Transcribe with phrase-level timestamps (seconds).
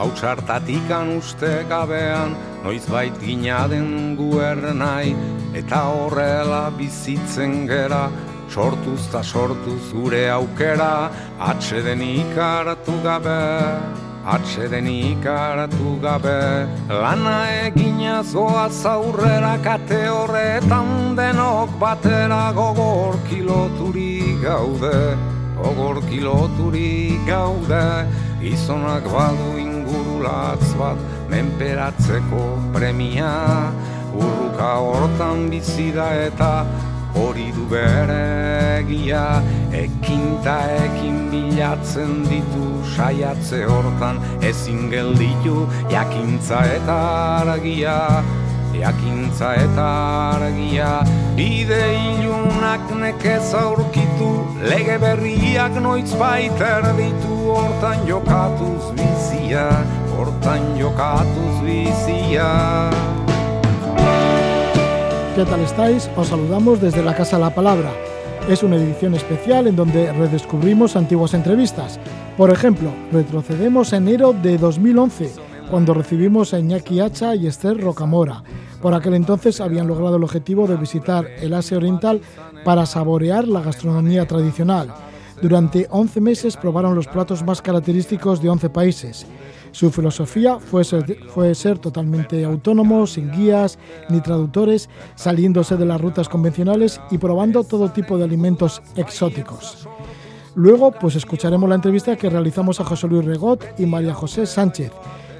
[0.00, 5.14] gai Hautsartatik uste gabean Noiz bait gina den guer nahi
[5.54, 8.10] Eta horrela bizitzen gera
[8.48, 16.68] Sortuz ta sortuz gure aukera Atxeden ikaratu gabe Atxeden ikaratu gabe.
[16.88, 25.16] Lana egina zoa zaurrera Kate horretan denok batera Gogor kiloturi gaude
[25.56, 28.06] Gogor kiloturi gaude
[28.40, 29.69] Izonak badu
[30.20, 30.98] ingurulatz bat
[31.30, 33.72] Menperatzeko premia.
[34.14, 36.66] Urruka hortan bizida eta
[37.14, 39.42] hori du bere egia.
[39.72, 44.20] Ekin ta ekin bilatzen ditu saiatze hortan.
[44.42, 46.98] Ezin gelditu jakintza eta
[47.40, 48.22] argia.
[48.74, 49.88] Jakintza eta
[50.34, 51.04] argia.
[51.36, 54.32] Bide ilunak nekez aurkitu.
[54.62, 59.64] Lege berriak noiz baiter ditu Hortan jokatuz bizia
[60.20, 62.90] Hortan jokatuz bizia
[65.34, 66.10] ¿Qué tal estáis?
[66.14, 67.90] Os saludamos desde la Casa La Palabra.
[68.46, 71.98] Es una edición especial en donde redescubrimos antiguas entrevistas.
[72.36, 75.32] Por ejemplo, retrocedemos a enero de 2011,
[75.70, 78.42] cuando recibimos a Iñaki Hacha y Esther Rocamora.
[78.82, 82.20] Por aquel entonces habían logrado el objetivo de visitar el Asia Oriental
[82.62, 84.92] para saborear la gastronomía tradicional.
[85.40, 89.26] Durante 11 meses probaron los platos más característicos de 11 países.
[89.72, 97.00] Su filosofía fue ser, totalmente autónomo, sin guías ni traductores, saliéndose de las rutas convencionales
[97.10, 99.88] y probando todo tipo de alimentos exóticos.
[100.56, 104.90] Luego, pues escucharemos la entrevista que realizamos a José Luis Regot y María José Sánchez.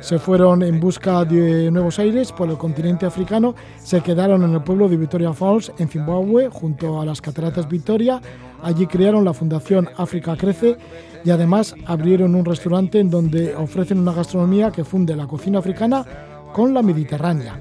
[0.01, 4.63] Se fueron en busca de nuevos aires por el continente africano, se quedaron en el
[4.63, 8.21] pueblo de Victoria Falls, en Zimbabue, junto a las cataratas Victoria.
[8.63, 10.79] Allí crearon la Fundación África Crece
[11.23, 16.05] y además abrieron un restaurante en donde ofrecen una gastronomía que funde la cocina africana
[16.55, 17.61] con la mediterránea.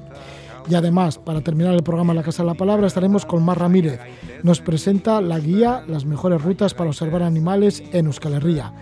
[0.68, 4.00] Y además, para terminar el programa La Casa de la Palabra, estaremos con Mar Ramírez.
[4.42, 8.72] Nos presenta la guía Las mejores rutas para observar animales en Euskal Herria.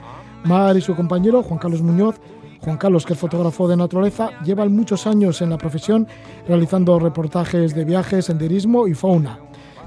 [0.44, 2.20] Mar y su compañero, Juan Carlos Muñoz,
[2.60, 6.06] Juan Carlos, que es fotógrafo de naturaleza, llevan muchos años en la profesión
[6.46, 9.38] realizando reportajes de viajes, senderismo y fauna.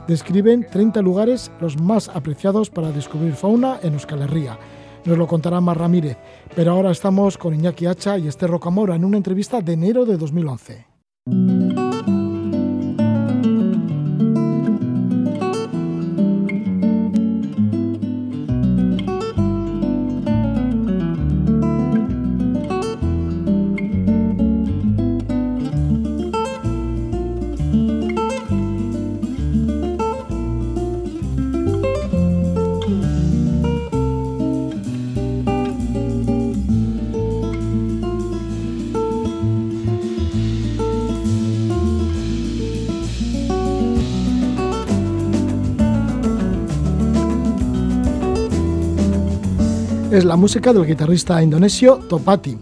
[0.08, 4.58] Describen 30 lugares los más apreciados para descubrir fauna en Euskal Herria.
[5.06, 6.18] Nos lo contará Mar Ramírez,
[6.56, 10.18] pero ahora estamos con Iñaki Hacha y Esther Rocamora en una entrevista de enero de
[10.18, 11.91] 2011.
[50.22, 52.56] Es la música del guitarrista indonesio Topati.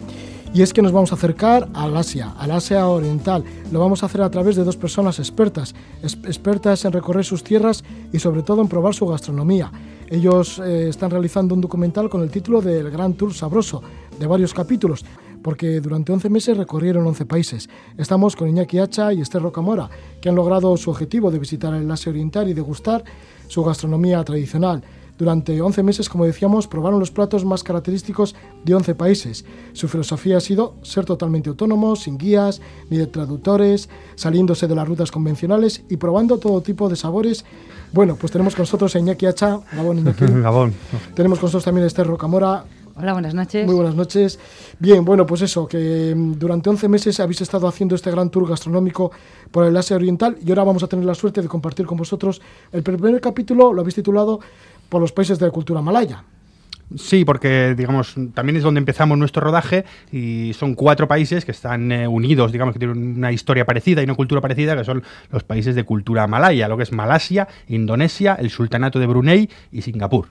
[0.54, 3.44] Y es que nos vamos a acercar al Asia, al Asia Oriental.
[3.70, 7.84] Lo vamos a hacer a través de dos personas expertas, expertas en recorrer sus tierras
[8.14, 9.74] y sobre todo en probar su gastronomía.
[10.08, 13.84] Ellos eh, están realizando un documental con el título de El Gran Tour Sabroso,
[14.18, 15.04] de varios capítulos,
[15.44, 17.70] porque durante 11 meses recorrieron 11 países.
[17.98, 19.90] Estamos con Iñaki Hacha y Esther Rocamora,
[20.22, 23.04] que han logrado su objetivo de visitar el Asia Oriental y degustar
[23.48, 24.82] su gastronomía tradicional.
[25.20, 29.44] Durante 11 meses, como decíamos, probaron los platos más característicos de 11 países.
[29.74, 34.88] Su filosofía ha sido ser totalmente autónomos, sin guías ni de traductores, saliéndose de las
[34.88, 37.44] rutas convencionales y probando todo tipo de sabores.
[37.92, 39.60] Bueno, pues tenemos con nosotros a Iñaki Hacha.
[39.74, 40.26] Gabón, Iñaki.
[40.42, 40.74] Gabón.
[41.16, 42.64] Tenemos con nosotros también a Esther Rocamora.
[42.96, 43.66] Hola, buenas noches.
[43.66, 44.40] Muy buenas noches.
[44.80, 49.12] Bien, bueno, pues eso, que durante 11 meses habéis estado haciendo este gran tour gastronómico
[49.52, 52.42] por el Asia Oriental y ahora vamos a tener la suerte de compartir con vosotros
[52.72, 54.40] el primer capítulo, lo habéis titulado
[54.90, 56.24] por los países de la cultura malaya.
[56.98, 61.92] Sí, porque digamos también es donde empezamos nuestro rodaje y son cuatro países que están
[61.92, 65.44] eh, unidos, digamos que tienen una historia parecida y una cultura parecida, que son los
[65.44, 70.30] países de cultura malaya, lo que es Malasia, Indonesia, el Sultanato de Brunei y Singapur.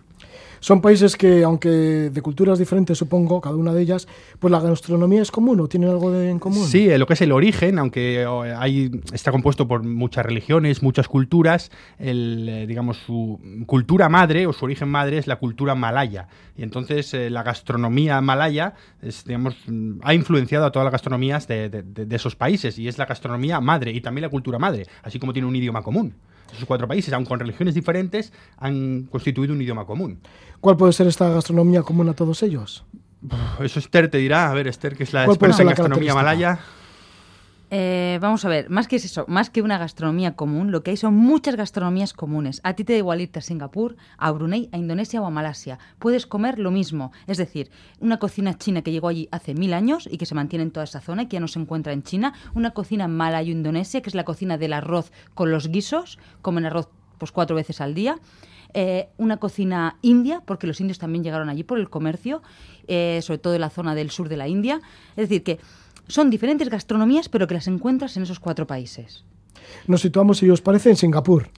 [0.61, 4.09] Son países que, aunque de culturas diferentes, supongo, cada una de ellas,
[4.39, 6.67] pues la gastronomía es común o tienen algo de en común.
[6.67, 8.27] Sí, lo que es el origen, aunque
[8.57, 14.53] hay, está compuesto por muchas religiones, muchas culturas, el, eh, digamos, su cultura madre o
[14.53, 16.29] su origen madre es la cultura malaya.
[16.57, 19.57] Y entonces eh, la gastronomía malaya es, digamos,
[20.03, 23.61] ha influenciado a todas las gastronomías de, de, de esos países y es la gastronomía
[23.61, 26.15] madre y también la cultura madre, así como tiene un idioma común.
[26.53, 30.21] Esos cuatro países, aun con religiones diferentes, han constituido un idioma común.
[30.61, 32.85] ¿Cuál puede ser esta gastronomía común a todos ellos?
[33.61, 34.51] Eso Esther te dirá.
[34.51, 36.59] A ver, Esther, que es la ¿Cuál puede experta en gastronomía malaya.
[37.71, 40.93] Eh, vamos a ver, más que es eso, más que una gastronomía común, lo que
[40.93, 42.61] hay son muchas gastronomías comunes.
[42.65, 45.79] A ti te da igual irte a Singapur, a Brunei, a Indonesia o a Malasia.
[45.99, 47.13] Puedes comer lo mismo.
[47.27, 47.71] Es decir,
[48.01, 50.85] una cocina china que llegó allí hace mil años y que se mantiene en toda
[50.85, 52.33] esa zona y que ya no se encuentra en China.
[52.55, 56.19] Una cocina malayo-indonesia, que es la cocina del arroz con los guisos.
[56.41, 56.89] Comen arroz
[57.19, 58.19] pues cuatro veces al día.
[58.75, 62.43] Eh, una cocina india, porque los indios también llegaron allí por el comercio,
[62.87, 64.81] eh, sobre todo en la zona del sur de la India.
[65.17, 65.59] Es decir, que
[66.09, 69.25] son diferentes gastronomías, pero que las encuentras en esos cuatro países.
[69.87, 71.51] Nos situamos, si os parece, en Singapur.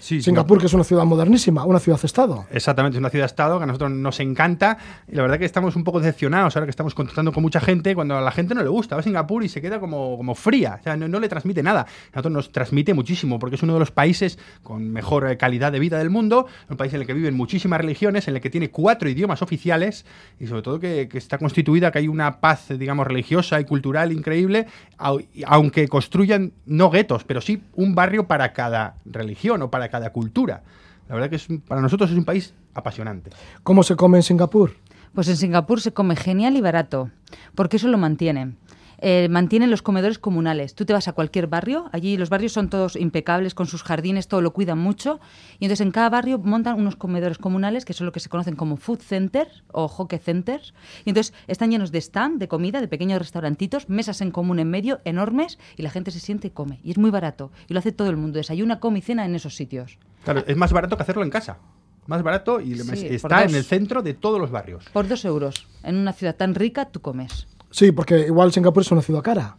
[0.00, 2.46] Sí, Singapur, que es una ciudad modernísima, una ciudad-estado.
[2.50, 5.84] Exactamente, es una ciudad-estado que a nosotros nos encanta y la verdad que estamos un
[5.84, 8.70] poco decepcionados ahora que estamos contactando con mucha gente cuando a la gente no le
[8.70, 8.96] gusta.
[8.96, 11.62] Va a Singapur y se queda como, como fría, o sea, no, no le transmite
[11.62, 11.82] nada.
[11.82, 15.70] A nosotros nos transmite muchísimo porque es uno de los países con mejor eh, calidad
[15.70, 18.48] de vida del mundo, un país en el que viven muchísimas religiones, en el que
[18.48, 20.06] tiene cuatro idiomas oficiales
[20.38, 24.12] y sobre todo que, que está constituida, que hay una paz, digamos, religiosa y cultural
[24.12, 24.66] increíble,
[24.98, 30.10] au- aunque construyan no guetos, pero sí un barrio para cada religión o para cada
[30.12, 30.62] cultura.
[31.08, 33.30] La verdad que es, un- para nosotros es un país apasionante.
[33.62, 34.76] ¿Cómo se come en Singapur?
[35.14, 37.10] Pues en Singapur se come genial y barato,
[37.56, 38.56] porque eso lo mantienen.
[39.02, 40.74] Eh, mantienen los comedores comunales.
[40.74, 44.28] Tú te vas a cualquier barrio, allí los barrios son todos impecables, con sus jardines,
[44.28, 45.20] todo lo cuidan mucho,
[45.58, 48.56] y entonces en cada barrio montan unos comedores comunales, que son lo que se conocen
[48.56, 50.74] como food centers o hockey centers,
[51.04, 54.68] y entonces están llenos de stand, de comida, de pequeños restaurantitos, mesas en común en
[54.68, 56.80] medio, enormes, y la gente se siente y come.
[56.84, 59.34] Y es muy barato, y lo hace todo el mundo, desayuna, come y cena en
[59.34, 59.98] esos sitios.
[60.24, 61.58] Claro, es más barato que hacerlo en casa.
[62.06, 64.84] Más barato y Sí, está en el centro de todos los barrios.
[64.92, 67.46] Por dos euros, en una ciudad tan rica, tú comes.
[67.70, 69.56] Sí, porque igual Singapur es una ciudad cara.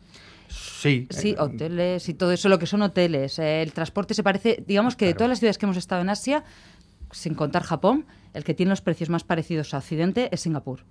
[0.49, 1.07] Sí.
[1.09, 3.37] Sí, eh, hoteles y todo eso, lo que son hoteles.
[3.39, 6.09] Eh, el transporte se parece, digamos que de todas las ciudades que hemos estado en
[6.09, 6.43] Asia,
[7.11, 10.83] sin contar Japón, el que tiene los precios más parecidos a Occidente es Singapur.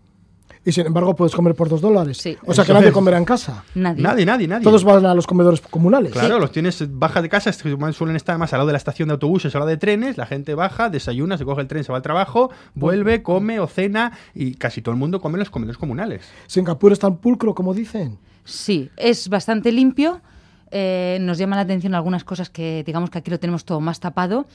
[0.64, 2.18] Y sin embargo puedes comer por dos dólares.
[2.18, 2.36] Sí.
[2.44, 2.92] O sea que nadie es.
[2.92, 3.64] comerá en casa.
[3.74, 4.02] Nadie.
[4.02, 4.62] Nadie, nadie, nadie.
[4.62, 6.12] Todos van a los comedores comunales.
[6.12, 9.14] Claro, los tienes, baja de casa, suelen estar más al lado de la estación de
[9.14, 11.96] autobuses, al lado de trenes, la gente baja, desayuna, se coge el tren, se va
[11.96, 15.78] al trabajo, vuelve, come o cena y casi todo el mundo come en los comedores
[15.78, 16.28] comunales.
[16.46, 18.18] Singapur es tan pulcro como dicen.
[18.44, 20.20] Sí, es bastante limpio.
[20.70, 23.98] eh, nos llaman la atención algunas cosas que, digamos que aquí lo tenemos todo más
[23.98, 24.46] tapado.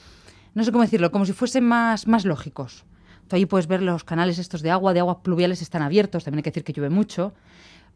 [0.54, 2.84] No sé cómo decirlo, como si fuesen más, más lógicos.
[3.30, 6.42] Ahí puedes ver los canales estos de agua, de aguas pluviales están abiertos, también hay
[6.44, 7.32] que decir que llueve mucho.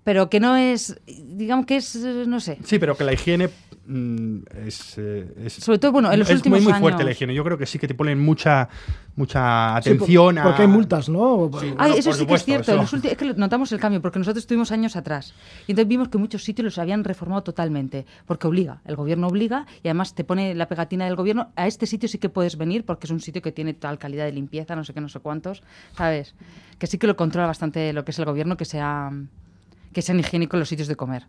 [0.02, 3.50] Pero que no es, digamos que es, no sé, Sí, pero que la higiene
[3.86, 7.10] mm, es, eh, es- Sobre todo, bueno, en los es últimos muy, muy fuerte la
[7.10, 7.34] higiene.
[7.34, 8.68] Yo creo que sí que te ponen mucha,
[9.16, 10.42] mucha Sí, por- atención a...
[10.44, 11.50] Porque hay multas, ¿no?
[11.60, 11.66] Sí.
[11.76, 12.72] Ay, Bueno, eso sí que es cierto.
[12.72, 12.80] eso.
[12.96, 15.34] los es que notamos el cambio, porque nosotros estuvimos años atrás.
[15.66, 19.66] Y entonces vimos que muchos sitios los habían reformado totalmente, porque obliga, el gobierno obliga,
[19.82, 22.84] y además te pone la pegatina del gobierno, a este sitio sí que puedes venir,
[22.86, 25.20] porque es un sitio que tiene tal calidad de limpieza, no sé qué, no sé
[25.20, 25.62] cuántos,
[25.94, 26.34] ¿sabes?
[26.78, 29.10] Que sí que lo controla bastante lo que es el gobierno, que sea
[29.92, 31.26] que sean higiénicos los sitios de comer.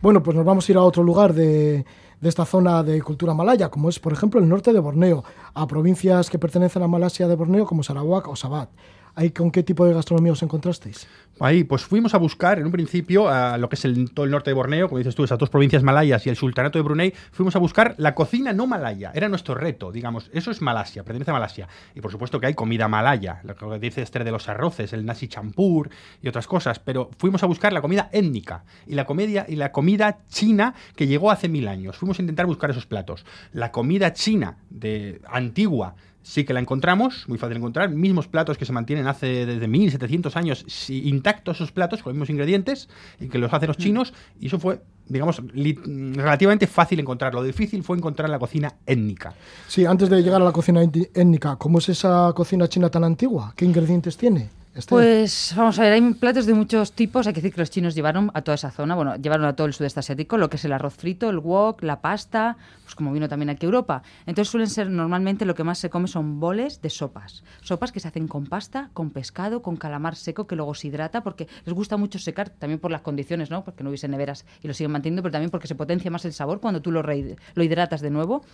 [0.00, 1.84] Bueno, pues nos vamos a ir a otro lugar de,
[2.20, 5.66] de esta zona de cultura malaya, como es, por ejemplo, el norte de Borneo, a
[5.66, 8.68] provincias que pertenecen a Malasia de Borneo, como Sarawak o Sabah.
[9.14, 11.06] ¿Ahí con qué tipo de gastronomía os encontrasteis?
[11.40, 14.30] Ahí, pues fuimos a buscar en un principio a lo que es el, todo el
[14.30, 17.14] norte de Borneo, como dices tú, esas dos provincias malayas y el sultanato de Brunei,
[17.32, 19.10] fuimos a buscar la cocina no malaya.
[19.14, 20.30] Era nuestro reto, digamos.
[20.34, 21.66] Eso es Malasia, pertenece a Malasia.
[21.94, 25.06] Y por supuesto que hay comida malaya, lo que dice Esther de los arroces, el
[25.06, 25.88] nasi champur
[26.20, 26.78] y otras cosas.
[26.78, 31.06] Pero fuimos a buscar la comida étnica y la, comedia, y la comida china que
[31.06, 31.96] llegó hace mil años.
[31.96, 33.24] Fuimos a intentar buscar esos platos.
[33.54, 38.58] La comida china de antigua sí que la encontramos, muy fácil de encontrar, mismos platos
[38.58, 42.88] que se mantienen hace desde 1700 años intactos esos platos con los mismos ingredientes
[43.20, 47.34] y que los hacen los chinos y eso fue, digamos, relativamente fácil encontrar.
[47.34, 49.32] Lo difícil fue encontrar la cocina étnica.
[49.66, 53.04] Sí, antes de llegar a la cocina étni- étnica, ¿cómo es esa cocina china tan
[53.04, 53.52] antigua?
[53.56, 54.50] ¿Qué ingredientes tiene?
[54.88, 57.26] Pues vamos a ver, hay platos de muchos tipos.
[57.26, 59.66] Hay que decir que los chinos llevaron a toda esa zona, bueno, llevaron a todo
[59.66, 63.12] el sudeste asiático, lo que es el arroz frito, el wok, la pasta, pues como
[63.12, 64.02] vino también aquí a Europa.
[64.26, 67.42] Entonces suelen ser normalmente lo que más se come son boles de sopas.
[67.62, 71.24] Sopas que se hacen con pasta, con pescado, con calamar seco que luego se hidrata
[71.24, 73.64] porque les gusta mucho secar, también por las condiciones, ¿no?
[73.64, 76.32] Porque no hubiese neveras y lo siguen manteniendo, pero también porque se potencia más el
[76.32, 78.44] sabor cuando tú lo, lo hidratas de nuevo.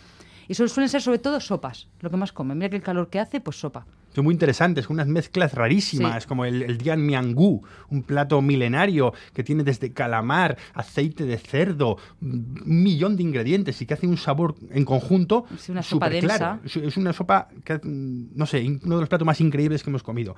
[0.49, 2.59] Y suelen suelen ser sobre todo sopas, lo que más comen.
[2.59, 3.87] Mira que el calor que hace, pues sopa.
[4.15, 6.29] Son muy interesantes, unas mezclas rarísimas, Sí.
[6.29, 11.99] como el, el Dian Miangú, un plato milenario que tiene desde calamar, aceite de cerdo,
[12.23, 16.61] un millón de ingredientes y que hace un sabor en conjunto Sí, una sopa densa.
[16.65, 20.03] Es es una sopa, que, no sé, uno de los platos más increíbles que hemos
[20.03, 20.35] comido.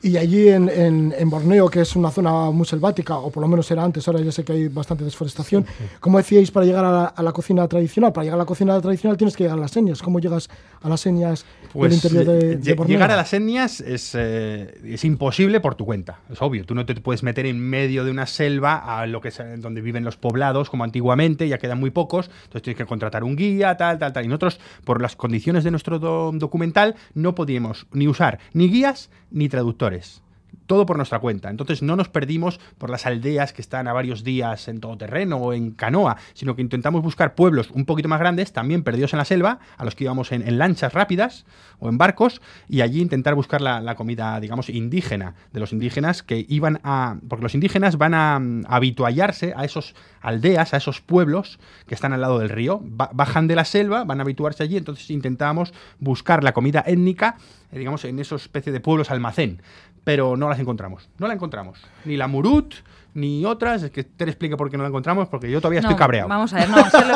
[0.00, 3.48] Y allí en, en- en Borneo, que es una zona muy selvática, o por lo
[3.48, 5.66] menos era antes, ahora ya sé que hay bastante desforestación,
[5.98, 8.12] ¿cómo decíais para llegar a la, a la cocina tradicional?
[8.12, 10.00] Para llegar a la cocina tradicional tienes que llegar a las señas.
[10.00, 10.48] ¿Cómo llegas
[10.82, 12.76] a las señas del interior de, de lle- Borneo?
[12.76, 16.64] Pues, Llegar a las etnias es, eh, es, imposible por tu cuenta, es obvio.
[16.64, 19.80] Tú no te puedes meter en medio de una selva a lo que es donde
[19.80, 23.76] viven los poblados, como antiguamente, ya quedan muy pocos, entonces tienes que contratar un guía,
[23.76, 24.24] tal, tal, tal.
[24.24, 29.48] Y nosotros, por las condiciones de nuestro documental, no podíamos ni usar ni guías ni
[29.48, 30.27] traductores actores
[30.68, 31.50] todo por nuestra cuenta.
[31.50, 35.38] Entonces no nos perdimos por las aldeas que están a varios días en todo terreno
[35.38, 39.18] o en canoa, sino que intentamos buscar pueblos un poquito más grandes, también perdidos en
[39.18, 41.46] la selva, a los que íbamos en, lanchas rápidas
[41.80, 46.44] o en barcos, y allí intentar buscar la, comida, digamos, indígena, de los indígenas que
[46.48, 47.16] iban a...
[47.28, 52.20] porque los indígenas van a, habituallarse a esos aldeas, a esos pueblos que están al
[52.20, 56.52] lado del río, bajan de la selva, van a habituarse allí, entonces intentamos buscar la
[56.52, 57.36] comida étnica,
[57.72, 59.62] eh, digamos, en esos especie de pueblos almacén
[60.04, 61.08] pero no las encontramos.
[61.18, 61.78] No la encontramos.
[62.04, 62.74] Ni la Murut,
[63.14, 63.82] ni otras.
[63.82, 66.28] Es que te explique por qué no la encontramos, porque yo todavía estoy cabreado.
[66.28, 67.14] Vamos a ver, no solo,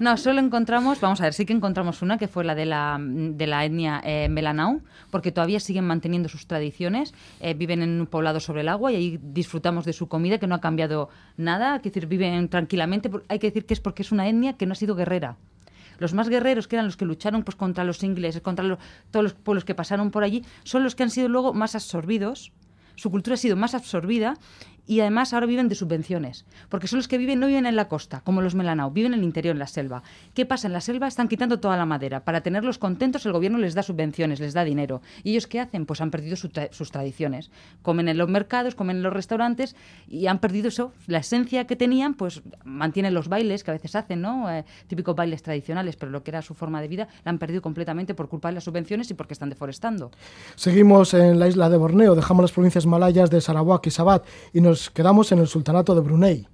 [0.00, 2.98] no, solo encontramos, vamos a ver, sí que encontramos una que fue la de la,
[3.00, 8.06] de la etnia eh, Melanau, porque todavía siguen manteniendo sus tradiciones, eh, viven en un
[8.06, 11.74] poblado sobre el agua y ahí disfrutamos de su comida, que no ha cambiado nada,
[11.74, 13.10] hay que decir, viven tranquilamente.
[13.28, 15.36] Hay que decir que es porque es una etnia que no ha sido guerrera
[16.02, 18.78] los más guerreros, que eran los que lucharon pues, contra los ingleses, contra
[19.10, 22.52] todos los pueblos que pasaron por allí, son los que han sido luego más absorbidos.
[22.94, 24.34] Su cultura ha sido más absorbida
[24.86, 27.88] y además ahora viven de subvenciones, porque son los que viven, no viven en la
[27.88, 30.02] costa, como los Melanau, viven en el interior, en la selva.
[30.34, 30.66] ¿Qué pasa?
[30.66, 32.24] En la selva están quitando toda la madera.
[32.24, 35.00] Para tenerlos contentos el gobierno les da subvenciones, les da dinero.
[35.22, 35.86] ¿Y ellos qué hacen?
[35.86, 37.50] Pues han perdido sus tradiciones.
[37.82, 39.76] Comen en los mercados, comen en los restaurantes
[40.08, 43.94] y han perdido eso, la esencia que tenían, pues mantienen los bailes que a veces
[43.94, 44.50] hacen, ¿no?
[44.50, 47.62] Eh, típicos bailes tradicionales, pero lo que era su forma de vida la han perdido
[47.62, 50.10] completamente por culpa de las subvenciones y porque están deforestando.
[50.56, 54.60] Seguimos en la isla de Borneo, dejamos las provincias malayas de Sarawak y Sabat y
[54.60, 56.46] nos quedamos en el Sultanato de Brunei,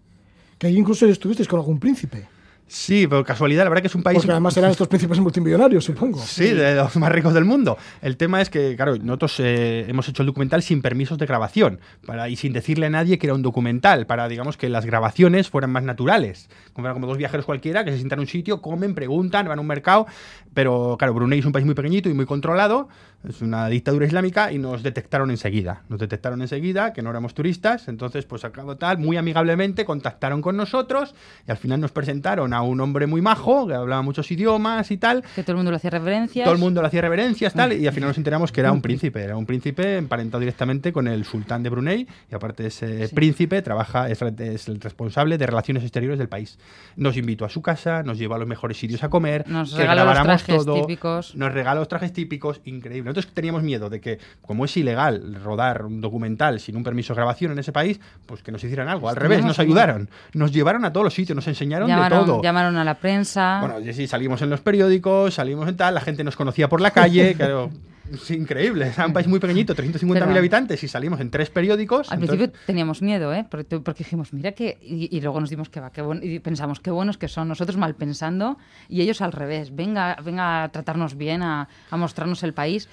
[0.58, 2.28] que ahí incluso estuvisteis con algún príncipe.
[2.68, 4.18] Sí, por casualidad, la verdad que es un país...
[4.18, 6.18] Porque además eran estos príncipes multimillonarios, supongo.
[6.18, 7.78] Sí, de los más ricos del mundo.
[8.02, 11.80] El tema es que, claro, nosotros eh, hemos hecho el documental sin permisos de grabación
[12.06, 15.48] para, y sin decirle a nadie que era un documental, para, digamos, que las grabaciones
[15.48, 16.50] fueran más naturales.
[16.74, 19.62] Como, como dos viajeros cualquiera que se sientan en un sitio, comen, preguntan, van a
[19.62, 20.06] un mercado,
[20.52, 22.88] pero, claro, Brunei es un país muy pequeñito y muy controlado,
[23.26, 25.82] es una dictadura islámica y nos detectaron enseguida.
[25.88, 30.40] Nos detectaron enseguida que no éramos turistas, entonces, pues, al cabo tal, muy amigablemente contactaron
[30.40, 31.14] con nosotros
[31.46, 34.98] y al final nos presentaron a un hombre muy majo, que hablaba muchos idiomas y
[34.98, 35.24] tal.
[35.34, 36.44] Que todo el mundo le hacía reverencias.
[36.44, 38.82] Todo el mundo le hacía reverencias tal, y al final nos enteramos que era un
[38.82, 43.62] príncipe, era un príncipe emparentado directamente con el sultán de Brunei, y aparte ese príncipe,
[43.62, 44.22] trabaja, es,
[44.68, 46.58] el responsable de relaciones exteriores del país.
[46.96, 50.04] Nos invitó a su casa, nos llevó a los mejores sitios a comer, nos regaló
[50.04, 51.34] los trajes típicos.
[51.34, 53.07] Nos regaló los trajes típicos, increíble.
[53.08, 57.16] Nosotros teníamos miedo de que, como es ilegal rodar un documental sin un permiso de
[57.16, 59.08] grabación en ese país, pues que nos hicieran algo.
[59.08, 60.08] Al revés, nos ayudaron.
[60.32, 62.42] Nos llevaron a todos los sitios, nos enseñaron de todo.
[62.42, 63.60] Llamaron a la prensa.
[63.60, 66.90] Bueno, sí, salimos en los periódicos, salimos en tal, la gente nos conocía por la
[66.90, 67.70] calle, claro.
[68.12, 72.10] Es increíble, es un país muy pequeñito, 350.000 habitantes y salimos en tres periódicos.
[72.10, 73.46] Al principio teníamos miedo, ¿eh?
[73.48, 74.78] Porque, dijimos, mira que...
[74.80, 77.76] Y, luego nos dimos que va, qué bueno, y pensamos, qué buenos que son, nosotros
[77.76, 82.54] mal pensando y ellos al revés, venga, venga a tratarnos bien, a, a mostrarnos el
[82.54, 82.88] país.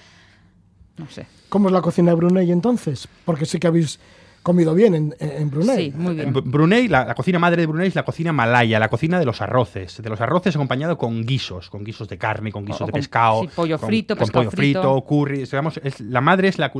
[0.96, 1.26] No sé.
[1.48, 3.08] ¿Cómo es la cocina de Brunei entonces?
[3.24, 4.00] Porque sí que habéis
[4.46, 5.90] comido bien en, Brunei.
[5.90, 6.28] Sí, muy bien.
[6.28, 9.42] En Brunei, la, cocina madre de Brunei es la cocina malaya, la cocina de los
[9.42, 10.00] arroces.
[10.00, 13.42] De los arroces acompañado con guisos, con guisos de carne, con guisos de pescado.
[13.42, 15.42] Sí, pollo frito, con, pollo frito, curry.
[15.42, 16.70] es, la madre es la,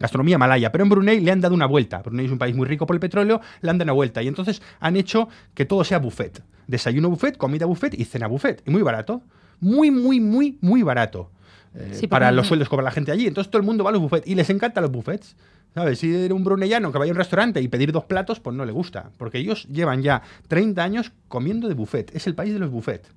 [0.00, 0.72] gastronomía malaya.
[0.72, 2.02] Pero en Brunei le han dado una vuelta.
[2.02, 4.20] Brunei es un país muy rico por el petróleo, le han dado una vuelta.
[4.20, 6.42] Y entonces han hecho que todo sea buffet.
[6.66, 8.60] Desayuno buffet, comida buffet y cena buffet.
[8.66, 9.22] Y muy barato.
[9.60, 11.30] Muy, muy, muy, muy barato.
[11.74, 13.26] Eh, para los sueldos que cobra la gente allí.
[13.26, 15.36] Entonces todo el mundo va a los buffets y les encantan los buffets.
[15.74, 16.00] ¿Sabes?
[16.00, 18.72] Si un brunellano que vaya a un restaurante y pedir dos platos, pues no le
[18.72, 19.10] gusta.
[19.16, 22.14] Porque ellos llevan ya 30 años comiendo de buffet.
[22.14, 23.08] Es el país de los buffets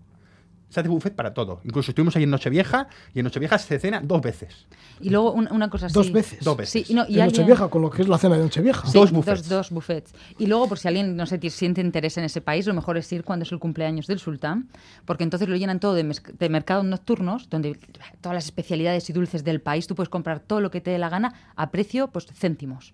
[0.76, 1.62] se hace buffet para todo.
[1.64, 4.68] Incluso estuvimos ahí en Nochevieja y en Nochevieja se cena dos veces.
[5.00, 5.94] Y luego una, cosa así.
[5.94, 6.44] ¿Dos veces?
[6.44, 6.88] Dos veces.
[6.88, 8.90] Sí, no, y en Nochevieja, con lo que es la cena de Nochevieja.
[8.92, 9.48] dos buffets.
[9.48, 10.14] Dos, buffets.
[10.38, 13.10] Y luego, por si alguien no sé, siente interés en ese país, lo mejor es
[13.14, 14.68] ir cuando es el cumpleaños del sultán,
[15.06, 17.80] porque entonces lo llenan todo de, de mercados nocturnos, donde
[18.20, 20.98] todas las especialidades y dulces del país, tú puedes comprar todo lo que te dé
[20.98, 22.94] la gana a precio, pues céntimos.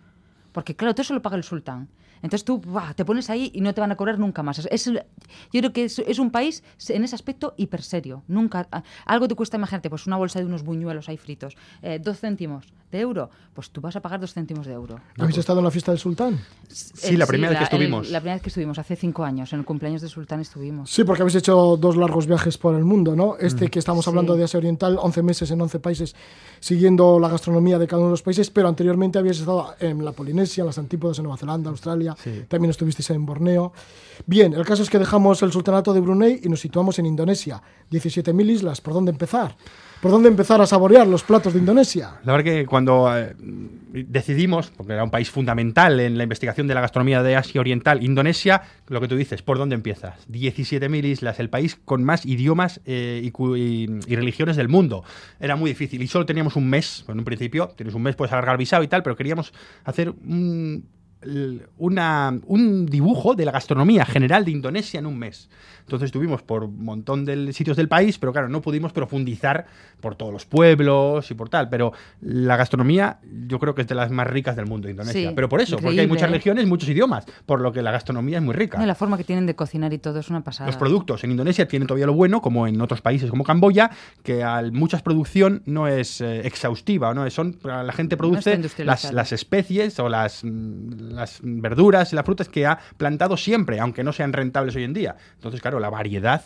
[0.52, 1.90] Porque claro, todo eso lo paga el sultán.
[2.22, 2.62] Entonces tú
[2.96, 4.60] te pones ahí y no te van a cobrar nunca más.
[4.60, 5.02] Es, yo
[5.52, 8.24] creo que es, un país en ese aspecto hiper serio.
[8.28, 8.68] Nunca,
[9.06, 12.74] algo te cuesta, imagínate, pues una bolsa de unos buñuelos ahí fritos, eh, dos céntimos
[12.92, 15.00] de euro, pues tú vas a pagar dos céntimos de euro.
[15.18, 16.40] ¿Habéis estado en la fiesta del sultán?
[16.68, 18.10] Sí, la primera vez que estuvimos.
[18.10, 20.90] la primera vez que estuvimos, hace cinco años, en el cumpleaños del sultán estuvimos.
[20.92, 23.38] Sí, porque habéis hecho dos largos viajes por el mundo, ¿no?
[23.38, 26.16] Este que estamos hablando de Asia Oriental, 11 meses en 11 países,
[26.60, 30.12] siguiendo la gastronomía de cada uno de los países, pero anteriormente habéis estado en la
[30.12, 32.16] Polinesia, en las antípodas, en Nueva Zelanda, Australia,
[32.48, 33.74] también estuviste en Borneo.
[34.26, 37.62] Bien, el caso es que dejamos el sultanato de Brunei y nos situamos en Indonesia.
[37.92, 39.56] 17.000 islas, ¿por dónde empezar?
[40.02, 42.20] ¿Por dónde empezar a saborear los platos de Indonesia?
[42.24, 43.36] La verdad que cuando eh,
[43.92, 48.04] decidimos, porque era un país fundamental en la investigación de la gastronomía de Asia Oriental,
[48.04, 50.28] Indonesia, lo que tú dices, ¿por dónde empiezas?
[50.30, 55.04] 17.000 islas, el país con más idiomas eh, y, religiones del mundo.
[55.40, 58.32] Era muy difícil y solo teníamos un mes, en un principio, tienes un mes, puedes
[58.32, 60.86] alargar visado y tal, pero queríamos hacer un
[61.78, 65.50] una, un dibujo de la gastronomía general de Indonesia en un mes.
[65.82, 69.66] Entonces estuvimos por un montón de sitios del país, pero claro, no pudimos profundizar
[70.00, 71.70] por todos los pueblos y por tal.
[71.70, 75.34] Pero la gastronomía yo creo que es de las más ricas del mundo, Indonesia.
[75.36, 78.38] pero por eso, porque hay muchas regiones, muchas muchos idiomas, por lo que la gastronomía
[78.38, 78.84] es muy rica.
[78.86, 80.68] la forma que tienen de cocinar y todo es una pasada.
[80.68, 83.92] Los productos en Indonesia tienen todavía lo bueno, como en otros países como Camboya,
[84.24, 87.30] que al muchas producción no es eh, exhaustiva, ¿no?
[87.30, 90.44] Son, la gente produce las, las especies o las
[91.16, 94.94] las verduras y las frutas que ha plantado siempre, aunque no sean rentables hoy en
[94.94, 95.16] día.
[95.36, 96.42] Entonces, claro, la variedad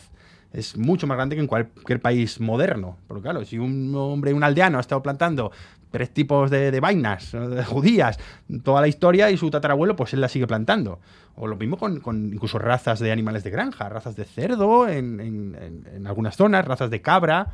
[0.52, 2.96] es mucho más grande que en cualquier país moderno.
[3.06, 5.52] Porque claro, si un hombre, un aldeano ha estado plantando
[5.90, 8.18] tres tipos de, vainas de judías
[8.62, 11.00] toda la historia y su tatarabuelo, pues él la sigue plantando.
[11.34, 16.36] O lo mismo con, incluso razas de animales de granja, razas de cerdo en algunas
[16.36, 17.52] zonas, razas de cabra.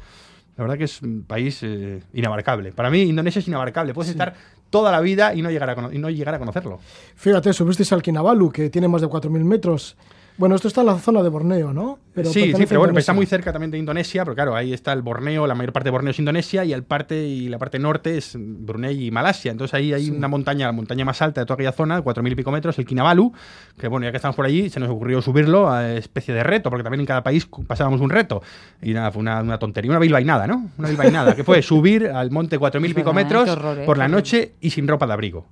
[0.56, 2.72] La verdad que es un país eh, inabarcable.
[2.72, 3.94] Para mí, Indonesia es inabarcable.
[3.94, 4.34] Puedes estar
[4.72, 6.80] toda la vida y no llegar a, y no llegar a conocerlo.
[7.14, 9.96] Fíjate, subisteis al Kinabalu, que tiene más de 4.000 metros.
[10.38, 11.98] Bueno, esto está en la zona de Borneo, ¿no?
[12.24, 15.02] sí, sí, pero bueno, está muy cerca también de Indonesia, pero claro, ahí está el
[15.02, 18.16] Borneo, la mayor parte de Borneo es Indonesia y el parte y la parte norte
[18.16, 19.52] es Brunei y Malasia.
[19.52, 22.32] Entonces ahí hay una montaña, la montaña más alta de toda aquella zona, cuatro mil
[22.32, 23.32] y pico metros, el Kinabalu,
[23.78, 26.70] que bueno, ya que estamos por allí, se nos ocurrió subirlo a especie de reto,
[26.70, 28.42] porque también en cada país pasábamos un reto.
[28.80, 30.70] Y nada, fue una, tontería, una bilbainada, ¿no?
[30.78, 33.82] Una bilbainada, que fue subir al monte cuatro mil y pico metros ¿eh?
[33.84, 35.46] por la noche y sin ropa de abrigo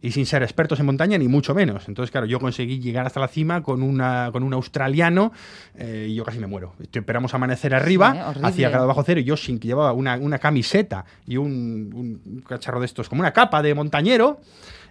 [0.00, 1.88] y sin ser expertos en montaña, ni mucho menos.
[1.88, 5.32] Entonces, claro, yo conseguí llegar hasta la cima con, una, con un australiano
[5.76, 6.74] eh, y yo casi me muero.
[6.92, 11.04] Esperamos amanecer arriba, hacia grado bajo cero, y yo sin que llevaba una, una camiseta
[11.26, 14.40] y un, un, cacharro de estos, como una capa de montañero.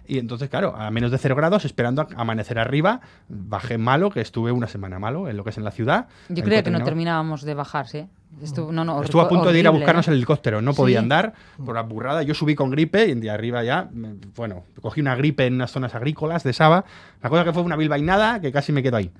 [0.06, 4.22] Y entonces, claro, a menos de cero grados, esperando a amanecer arriba, bajé malo, que
[4.22, 6.08] estuve una semana malo en lo que es en la ciudad.
[6.30, 8.08] Yo creo que no terminábamos de bajarse.
[8.42, 10.10] Estuvo, no, no, Estuvo a punto de ir a buscarnos ¿eh?
[10.10, 12.22] el helicóptero, no podía andar por la burrada.
[12.22, 13.90] Yo subí con gripe y de arriba ya,
[14.36, 16.84] bueno, cogí una gripe en unas zonas agrícolas de Saba.
[17.22, 19.10] La cosa que fue una bilbainada que casi me quedo ahí.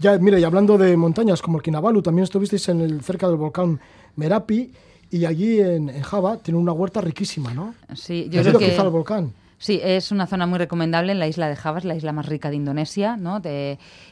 [0.00, 3.36] Ya, mira, y hablando de montañas como el Kinabalu, también estuvisteis en el, cerca del
[3.36, 3.80] volcán
[4.16, 4.72] Merapi
[5.10, 7.74] y allí en, Java tiene una huerta riquísima, ¿no?
[7.94, 8.74] Sí, yo creo que...
[8.74, 9.32] el volcán?
[9.64, 12.26] Sí, es una zona muy recomendable en la isla de Java, es la isla más
[12.26, 13.40] rica de Indonesia, ¿no?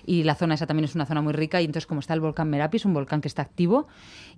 [0.06, 2.20] y la zona esa también es una zona muy rica y entonces como está el
[2.20, 3.86] volcán Merapi, es un volcán que está activo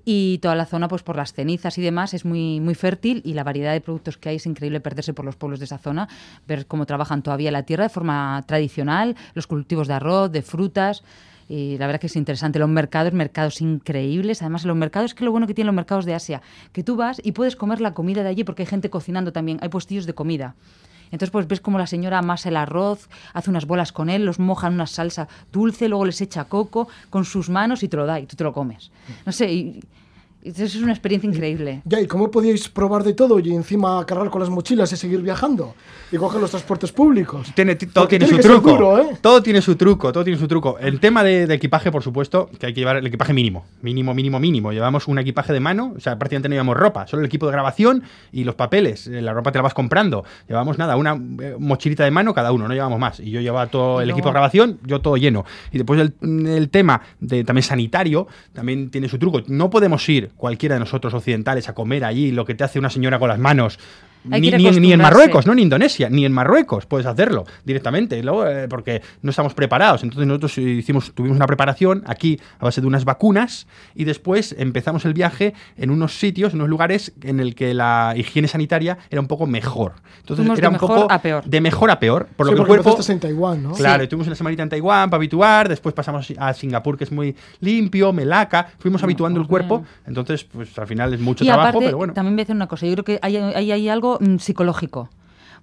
[0.05, 3.35] y toda la zona pues por las cenizas y demás es muy muy fértil y
[3.35, 6.09] la variedad de productos que hay es increíble perderse por los pueblos de esa zona,
[6.49, 11.05] ver cómo trabajan todavía la tierra de forma tradicional, los cultivos de arroz, de frutas
[11.49, 12.59] y la verdad que es interesante.
[12.59, 14.41] Los mercados, mercados increíbles.
[14.41, 16.41] Además, los mercados, que lo bueno que tienen los mercados de Asia,
[16.73, 19.59] que tú vas y puedes comer la comida de allí porque hay gente cocinando también,
[19.61, 20.55] hay puestillos de comida.
[21.07, 24.39] Entonces, pues ves como la señora amasa el arroz, hace unas bolas con él, los
[24.39, 28.07] moja en una salsa dulce, luego les echa coco con sus manos y te lo
[28.07, 28.91] da y tú te lo comes.
[29.25, 29.81] No sé,
[30.45, 31.81] eso es una experiencia increíble.
[31.87, 35.23] Ya, ¿y cómo podíais probar de todo y encima cargar con las mochilas y seguir
[35.23, 35.75] viajando?
[36.13, 37.51] Y coger los transportes públicos.
[37.55, 38.99] Tiene, todo tiene, su truco.
[38.99, 39.17] ¿eh?
[39.23, 40.79] Todo tiene su truco, todo tiene su truco.
[40.79, 43.65] El tema de, equipaje, por supuesto, que hay que llevar el equipaje mínimo.
[43.81, 44.71] Mínimo, mínimo, mínimo.
[44.71, 47.53] Llevamos un equipaje de mano, o sea, prácticamente no llevamos ropa, solo el equipo de
[47.53, 49.07] grabación y los papeles.
[49.07, 50.25] Eh, la ropa te la vas comprando.
[50.47, 53.19] Llevamos nada, una eh, mochilita de mano cada uno, no llevamos más.
[53.19, 55.47] Y yo llevaba todo el equipo de grabación, yo todo lleno.
[55.73, 59.41] Y después el, el tema de también sanitario, también tiene su truco.
[59.47, 62.91] No podemos ir cualquiera de nosotros occidentales a comer allí lo que te hace una
[62.91, 63.79] señora con las manos
[64.25, 69.31] ni, en Marruecos, no en Indonesia, ni en Marruecos puedes hacerlo directamente, eh, porque no
[69.31, 70.03] estamos preparados.
[70.03, 75.05] Entonces nosotros hicimos, tuvimos una preparación aquí a base de unas vacunas y después empezamos
[75.05, 79.21] el viaje en unos sitios, en unos lugares en el que la higiene sanitaria era
[79.21, 79.95] un poco mejor.
[80.21, 81.09] Entonces era un poco
[81.45, 83.73] de mejor a peor, por lo que el cuerpo en Taiwán, ¿no?
[83.73, 87.37] Claro, tuvimos una semanita en Taiwán para habituar, después pasamos a Singapur que es muy
[87.61, 92.15] limpio, Melaka, fuimos habituando el cuerpo, entonces pues al final es mucho trabajo, pero bueno.
[92.15, 95.11] También voy a decir una cosa, yo creo que hay, hay, hay algo Mm, psicológico.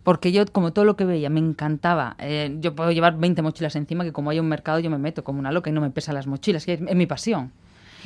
[0.03, 2.15] Porque yo, como todo lo que veía, me encantaba.
[2.17, 5.23] Eh, yo puedo llevar 20 mochilas encima, que como hay un mercado, yo me meto
[5.23, 7.51] como una loca y no me pesan las mochilas, que es, mi pasión.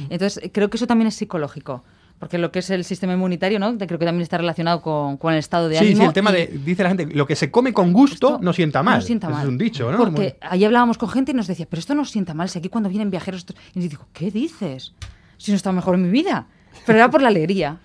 [0.09, 1.83] Entonces, creo que eso también es psicológico
[2.19, 3.77] porque lo que es el sistema inmunitario, ¿no?
[3.77, 5.97] Creo que también está relacionado con, con el estado de ánimo.
[5.97, 8.83] Sí, el tema de, dice la gente, lo que se come con gusto no sienta
[8.83, 8.99] mal.
[8.99, 9.43] No sienta mal.
[9.43, 9.97] es un dicho, ¿no?
[9.97, 12.69] Porque ahí hablábamos con gente y nos decía, pero esto no sienta mal, si aquí
[12.69, 13.45] cuando vienen viajeros...
[13.73, 14.93] Y yo digo, ¿qué dices?
[15.37, 16.47] Si no está mejor en mi vida.
[16.85, 17.77] Pero era por la alegría.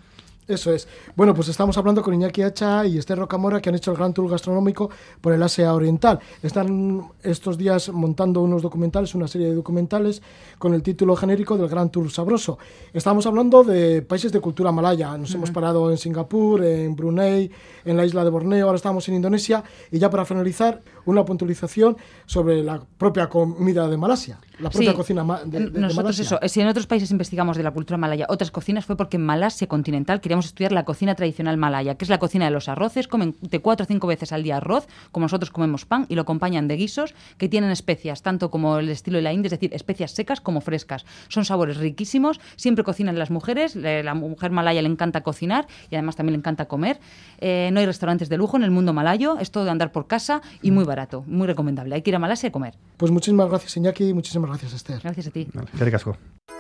[0.50, 0.88] Eso es.
[1.14, 4.12] Bueno, pues estamos hablando con Iñaki Hacha y Esther Rocamora que han hecho el Gran
[4.12, 6.18] Tour Gastronómico por el Asia Oriental.
[6.42, 10.20] Están estos días montando unos documentales, una serie de documentales
[10.58, 12.58] con el título genérico del Gran Tour Sabroso.
[12.92, 15.16] Estamos hablando de países de cultura malaya.
[15.16, 17.48] Nos hemos parado en Singapur, en Brunei,
[17.84, 19.62] en la isla de Borneo, ahora estamos en Indonesia.
[19.92, 25.24] Y ya para finalizar, una puntualización sobre la propia comida de Malasia, la propia cocina
[25.44, 28.96] de, Nosotros eso, si en otros países investigamos de la cultura malaya otras cocinas fue
[28.96, 32.50] porque en Malasia continental queríamos estudiar la cocina tradicional malaya, que es la cocina de
[32.50, 36.06] los arroces, comen de cuatro o cinco veces al día arroz, como nosotros comemos pan,
[36.08, 39.48] y lo acompañan de guisos que tienen especias, tanto como el estilo de la India,
[39.48, 41.04] es decir, especias secas como frescas.
[41.28, 46.16] Son sabores riquísimos, siempre cocinan las mujeres, la mujer malaya le encanta cocinar y además
[46.16, 47.00] también le encanta comer.
[47.38, 50.06] Eh, no hay restaurantes de lujo en el mundo malayo, es todo de andar por
[50.06, 51.94] casa y muy barato, muy recomendable.
[51.94, 52.74] Hay que ir a Malasia a comer.
[52.96, 55.00] Pues muchísimas gracias, Iñaki, y muchísimas gracias, Esther.
[55.02, 55.48] Gracias a ti.
[55.54, 56.59] Vale,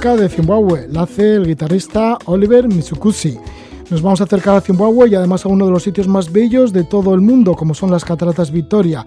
[0.00, 0.16] casco.
[0.16, 3.36] de Zimbabue, la hace el guitarrista Oliver Mitsukushi.
[3.90, 6.72] Nos vamos a acercar a Zimbabue y además a uno de los sitios más bellos
[6.72, 9.04] de todo el mundo, como son las Cataratas Victoria.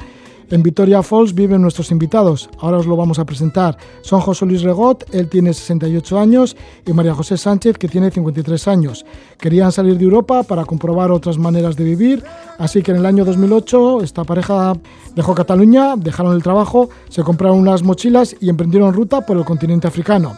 [0.49, 2.49] En Victoria Falls viven nuestros invitados.
[2.59, 3.75] Ahora os lo vamos a presentar.
[4.01, 8.67] Son José Luis Regot, él tiene 68 años, y María José Sánchez, que tiene 53
[8.67, 9.03] años.
[9.39, 12.23] Querían salir de Europa para comprobar otras maneras de vivir,
[12.59, 14.73] así que en el año 2008 esta pareja
[15.15, 19.87] dejó Cataluña, dejaron el trabajo, se compraron unas mochilas y emprendieron ruta por el continente
[19.87, 20.37] africano.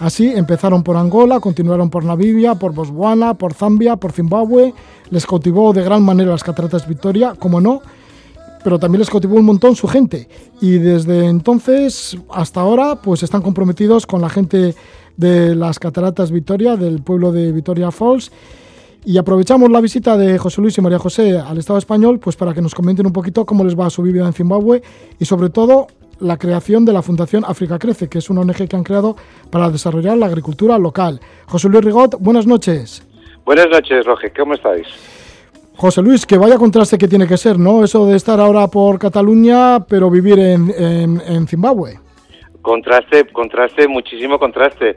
[0.00, 4.72] Así empezaron por Angola, continuaron por Namibia, por Botswana, por Zambia, por Zimbabue.
[5.10, 7.82] Les cautivó de gran manera las cataratas Victoria, como no,
[8.64, 10.26] pero también les cautivó un montón su gente.
[10.62, 14.74] Y desde entonces hasta ahora, pues están comprometidos con la gente
[15.18, 18.32] de las cataratas Victoria, del pueblo de Victoria Falls.
[19.04, 22.54] Y aprovechamos la visita de José Luis y María José al Estado español pues para
[22.54, 24.82] que nos comenten un poquito cómo les va su vida en Zimbabue
[25.18, 25.88] y sobre todo
[26.20, 29.16] la creación de la Fundación África Crece, que es una ONG que han creado
[29.50, 31.20] para desarrollar la agricultura local.
[31.46, 33.02] José Luis Rigot, buenas noches.
[33.44, 34.86] Buenas noches, Roge, ¿cómo estáis?
[35.80, 37.82] José Luis, que vaya contraste que tiene que ser, ¿no?
[37.82, 40.70] Eso de estar ahora por Cataluña, pero vivir en,
[41.26, 41.98] en, Zimbabue.
[42.60, 44.96] Contraste, contraste, muchísimo contraste.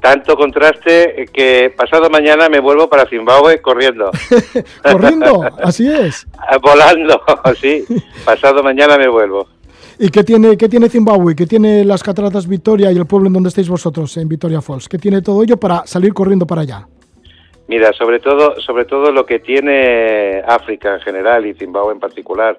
[0.00, 4.10] Tanto contraste que pasado mañana me vuelvo para Zimbabue corriendo.
[4.82, 5.42] ¿Corriendo?
[5.62, 6.26] Así es.
[6.62, 7.20] Volando,
[7.60, 7.84] sí.
[8.24, 9.46] Pasado mañana me vuelvo.
[10.04, 11.36] ¿Y qué tiene, qué tiene Zimbabue?
[11.36, 14.88] ¿Qué tiene las cataratas Victoria y el pueblo en donde estáis vosotros, en Victoria Falls?
[14.88, 16.88] ¿Qué tiene todo ello para salir corriendo para allá?
[17.68, 22.58] Mira, sobre todo, sobre todo lo que tiene África en general y Zimbabue en particular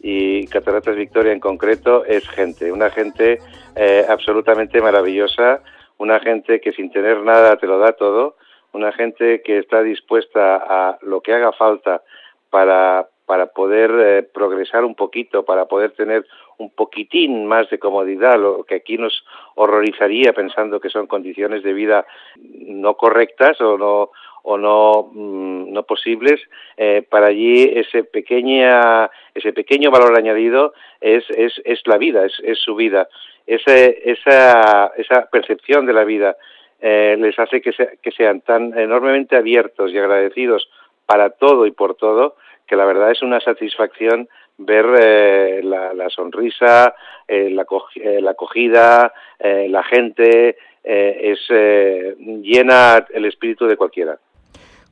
[0.00, 3.40] y Cataratas Victoria en concreto es gente, una gente
[3.74, 5.62] eh, absolutamente maravillosa,
[5.98, 8.36] una gente que sin tener nada te lo da todo,
[8.72, 12.04] una gente que está dispuesta a lo que haga falta
[12.48, 16.24] para, para poder eh, progresar un poquito, para poder tener
[16.58, 21.72] un poquitín más de comodidad, lo que aquí nos horrorizaría pensando que son condiciones de
[21.72, 24.10] vida no correctas o no
[24.48, 26.40] o no, mm, no posibles,
[26.76, 32.58] eh, para allí ese pequeña, ese pequeño valor añadido es, es, es la vida, es,
[32.60, 33.08] su vida.
[33.44, 36.36] Ese, esa, esa percepción de la vida
[36.80, 40.68] eh, les hace que, que sean tan enormemente abiertos y agradecidos
[41.06, 42.36] para todo y por todo,
[42.68, 46.94] que la verdad es una satisfacción ver eh, la, sonrisa,
[47.28, 47.66] eh, la,
[47.96, 54.18] eh, la, acogida, la gente, es llena el espíritu de cualquiera.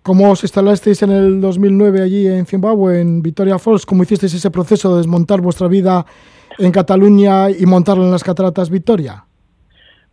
[0.03, 3.87] ¿Cómo os instalasteis en el 2009 allí en Zimbabue, en Victoria Falls?
[3.87, 6.05] ¿Cómo hicisteis ese proceso de desmontar vuestra vida
[6.59, 9.25] en Cataluña y montarla en las cataratas Victoria?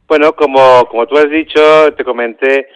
[0.08, 2.68] Bueno, como, como tú has dicho, te comenté,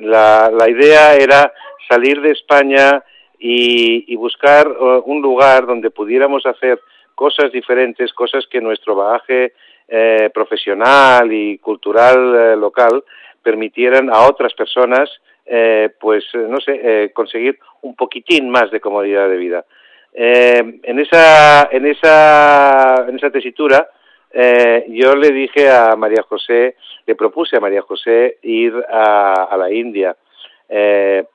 [0.00, 1.52] la, la idea era
[1.88, 3.02] salir de España
[3.38, 6.80] y, buscar uh, un lugar donde pudiéramos hacer
[7.14, 9.52] cosas diferentes, cosas que nuestro bagaje
[9.90, 13.02] eh, profesional y cultural eh, local
[13.42, 15.08] permitieran a otras personas,
[15.46, 19.64] eh, pues, no sé, conseguir un poquitín más de comodidad de vida.
[20.12, 23.88] en, esa, en, esa, en esa tesitura,
[24.88, 30.14] yo le dije a María José, le propuse a María José ir a, la India,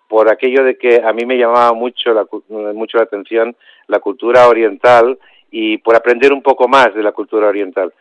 [0.08, 2.26] por aquello de que a mí me llamaba mucho la,
[2.74, 3.56] mucho la atención
[3.88, 5.18] la cultura oriental
[5.52, 7.94] y por aprender un poco más de la cultura oriental.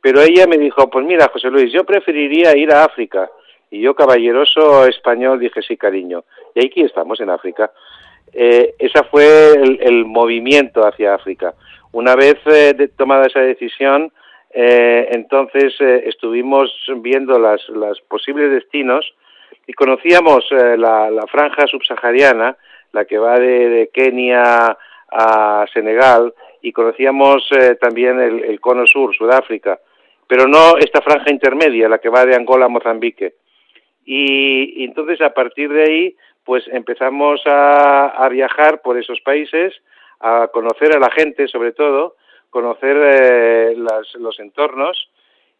[0.00, 3.30] Pero ella me dijo, pues mira, José Luis, yo preferiría ir a África.
[3.70, 6.24] Y yo, caballeroso español, dije, sí, cariño.
[6.54, 7.70] Y aquí estamos, en África.
[8.32, 11.54] Eh, ese fue el, movimiento hacia África.
[11.92, 14.12] Una vez eh, tomada esa decisión,
[14.52, 19.04] eh, entonces eh, estuvimos viendo las, los posibles destinos
[19.66, 22.56] y conocíamos la, la, franja subsahariana,
[22.92, 24.76] la que va de, de Kenia
[25.12, 29.78] a Senegal, y conocíamos eh, también el, cono sur, Sudáfrica,
[30.26, 33.34] pero no esta franja intermedia, la que va de Angola a Mozambique.
[34.04, 39.74] Y, entonces a partir de ahí, pues empezamos a, viajar por esos países,
[40.20, 42.16] a conocer a la gente sobre todo,
[42.50, 45.10] conocer eh, los entornos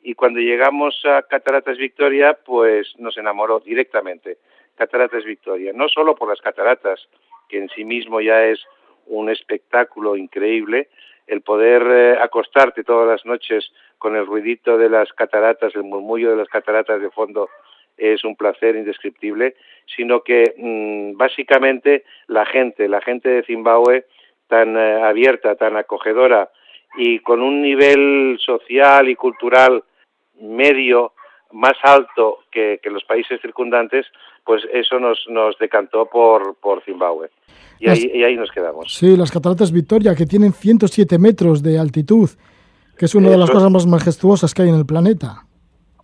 [0.02, 4.38] y cuando llegamos a Cataratas Victoria, pues nos enamoró directamente.
[4.76, 7.06] Cataratas Victoria, no solo por las cataratas,
[7.48, 8.60] que en sí mismo ya es
[9.06, 10.88] un espectáculo increíble,
[11.26, 16.30] el poder eh, acostarte todas las noches con el ruidito de las cataratas, el murmullo
[16.30, 17.48] de las cataratas de fondo
[17.96, 19.54] es un placer indescriptible,
[19.94, 24.06] sino que mm, básicamente la gente, la gente de Zimbabue
[24.48, 26.50] tan eh, abierta, tan acogedora
[26.96, 29.84] y con un nivel social y cultural
[30.40, 31.12] medio
[31.52, 34.06] más alto que, los países circundantes,
[34.44, 37.30] pues eso nos, nos decantó por, por Zimbabue.
[37.78, 38.92] Y, ahí, ahí, nos quedamos.
[38.92, 42.28] Sí, las cataratas Victoria, que tienen 107 metros de altitud,
[42.98, 45.46] que es una de las cosas más majestuosas que hay en el planeta.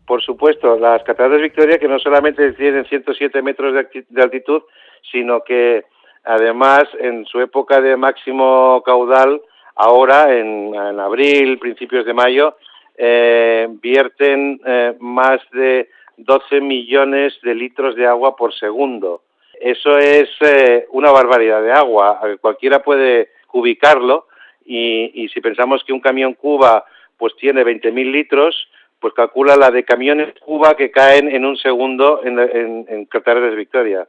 [0.07, 3.75] Por supuesto, las cataratas Victoria, que no solamente tienen 107 metros
[4.09, 4.62] de altitud,
[5.11, 5.85] sino que
[6.25, 9.42] además en su época de máximo caudal,
[9.75, 12.57] ahora en, en abril, principios de mayo,
[12.96, 19.22] eh, vierten eh, más de 12 millones de litros de agua por segundo.
[19.61, 22.20] Eso es eh, una barbaridad de agua.
[22.40, 24.26] Cualquiera puede ubicarlo
[24.64, 26.85] y, si pensamos que un camión Cuba
[27.16, 28.68] pues tiene 20.000 litros,
[29.00, 34.06] pues calcula la de camiones Cuba que caen en un segundo en, en, en Victoria.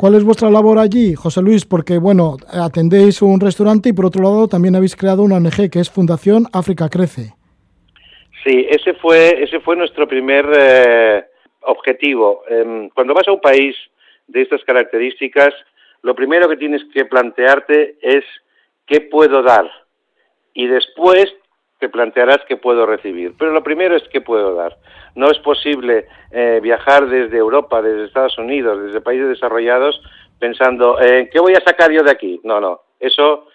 [0.00, 1.66] ¿Cuál es vuestra labor allí, José Luis?
[1.66, 5.78] Porque, bueno, atendéis un restaurante y por otro lado también habéis creado una ONG que
[5.78, 7.34] es Fundación África Crece.
[8.44, 11.24] Sí, ese fue, ese fue nuestro primer eh,
[11.62, 12.42] objetivo.
[12.48, 13.76] Em, cuando vas a un país
[14.26, 15.54] de estas características,
[16.02, 18.24] lo primero que tienes que plantearte es
[18.86, 19.70] qué puedo dar
[20.54, 21.34] y después
[21.78, 23.34] te plantearás qué puedo recibir.
[23.38, 24.76] Pero lo primero es qué puedo dar.
[25.14, 30.00] No es posible eh, viajar desde Europa, desde Estados Unidos, desde países desarrollados,
[30.38, 32.40] pensando, eh, ¿qué voy a sacar yo de aquí?
[32.42, 32.80] No, no.
[32.98, 33.48] Eso,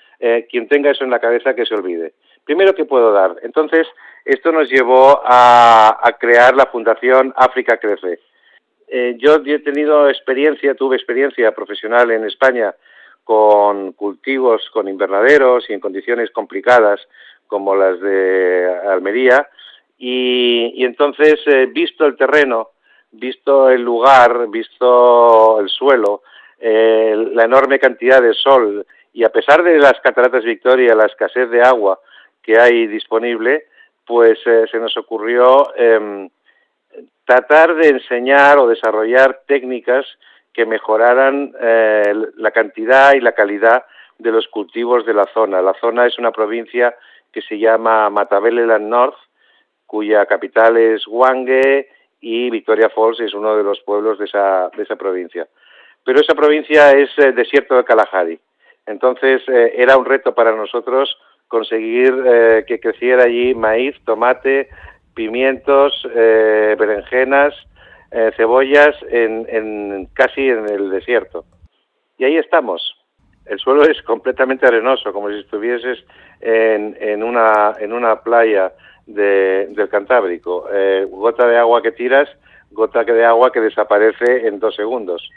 [0.49, 2.13] quien tenga eso en la cabeza, que se olvide.
[2.45, 3.35] Primero, ¿qué puedo dar?
[3.41, 3.87] Entonces,
[4.23, 8.19] esto nos llevó a, crear la Fundación África Crece.
[8.87, 12.73] Eh, yo he tenido experiencia, tuve experiencia profesional en España
[13.23, 17.01] con cultivos, con invernaderos y en condiciones complicadas
[17.47, 19.49] como las de Almería
[19.97, 22.69] y, entonces, eh, visto el terreno,
[23.11, 26.21] visto el lugar, visto el suelo,
[26.59, 31.49] eh, la enorme cantidad de sol y a pesar de las cataratas Victoria, la escasez
[31.49, 31.99] de agua
[32.45, 33.65] que hay disponible,
[34.05, 36.29] pues eh, se nos ocurrió em,
[37.25, 40.05] tratar de enseñar o desarrollar técnicas
[40.53, 43.83] que mejoraran eh, la cantidad y la calidad
[44.19, 45.61] de los cultivos de la zona.
[45.61, 46.95] La zona es una provincia
[47.33, 49.17] que se llama Matabeleland North,
[49.87, 51.89] cuya capital es Wange
[52.21, 55.47] y Victoria Falls es uno de los pueblos de esa, de esa provincia.
[56.03, 58.39] Pero esa provincia es eh, desierto de Kalahari.
[58.85, 64.69] Entonces era un reto para nosotros conseguir eh, que creciera allí maíz, tomate,
[65.13, 67.53] pimientos, eh, berenjenas,
[68.11, 71.45] eh, cebollas, en, casi en el desierto.
[72.17, 72.95] Y ahí estamos.
[73.45, 76.03] El suelo es completamente arenoso, como si estuvieses
[76.41, 78.73] en, una, en una playa
[79.05, 80.67] del Cantábrico.
[81.09, 82.27] gota de agua que tiras,
[82.71, 85.29] gota de agua que desaparece en dos segundos.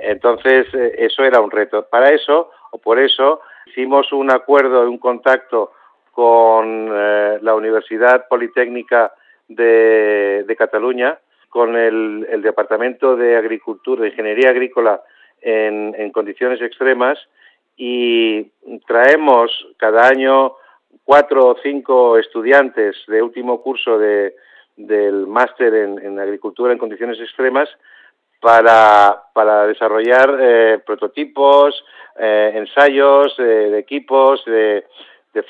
[0.00, 1.86] Entonces, eso era un reto.
[1.90, 5.72] Para eso, o por eso, hicimos un acuerdo, un contacto
[6.12, 9.12] con eh, la Universidad Politécnica
[9.48, 15.02] de, Cataluña, con el, Departamento de Agricultura, de Ingeniería Agrícola
[15.40, 17.18] en, condiciones extremas
[17.76, 18.44] y
[18.86, 20.54] traemos cada año
[21.02, 24.34] cuatro o cinco estudiantes de último curso de,
[24.76, 27.68] del máster en, agricultura en condiciones extremas
[28.44, 31.82] para, para desarrollar eh, prototipos,
[32.18, 34.84] eh, ensayos de equipos, de,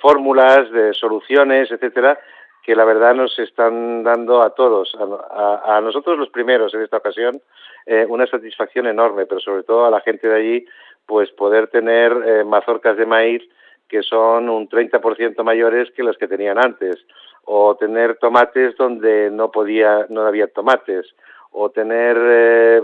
[0.01, 2.17] fórmulas, de soluciones, etcétera,
[2.63, 7.43] que la verdad nos están dando a todos, a, nosotros los primeros en esta ocasión,
[7.85, 10.67] eh, una satisfacción enorme, pero sobre todo a la gente de allí,
[11.05, 13.43] pues poder tener eh, mazorcas de maíz
[13.89, 16.97] que son un 30% mayores que las que tenían antes,
[17.45, 21.13] o tener tomates donde no podía, no había tomates,
[21.55, 22.83] o tener eh,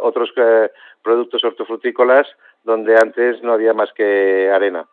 [0.00, 0.30] otros
[1.02, 2.26] productos hortofrutícolas
[2.62, 4.86] donde antes no había más que arena.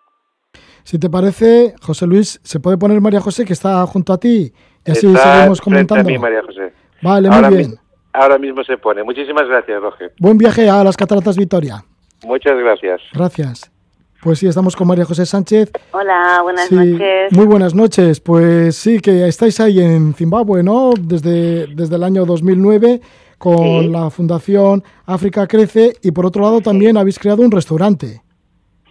[0.83, 4.51] Si te parece, José Luis, se puede poner María José, que está junto a ti,
[4.85, 6.01] y así seguimos comentando.
[6.01, 6.73] A mí, María José.
[7.01, 7.75] Vale, muy bien.
[8.13, 9.03] ahora mismo se pone.
[9.03, 10.13] Muchísimas gracias, Roger.
[10.19, 11.83] Buen viaje a las Cataratas Victoria.
[12.25, 13.01] Muchas gracias.
[13.13, 13.78] Gracias.
[14.21, 15.71] Pues sí, estamos con María José Sánchez.
[15.93, 17.31] Hola, buenas noches.
[17.31, 18.19] Muy buenas noches.
[18.19, 20.91] Pues sí, que estáis ahí en Zimbabue, ¿no?
[20.99, 22.99] Desde, desde el año 2009
[23.37, 28.21] con la Fundación África Crece y por otro lado también habéis creado un restaurante.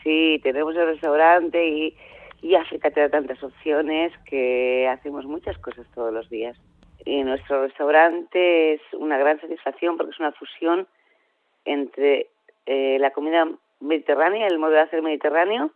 [0.02, 1.94] Sí, tenemos el restaurante y,
[2.40, 6.56] y África te da tantas opciones que hacemos muchas cosas todos los días.
[7.04, 10.86] Y nuestro restaurante es una gran satisfacción porque es una fusión
[11.66, 12.30] entre
[12.64, 13.46] eh, la comida
[13.80, 15.70] mediterránea, el modo de hacer mediterráneo,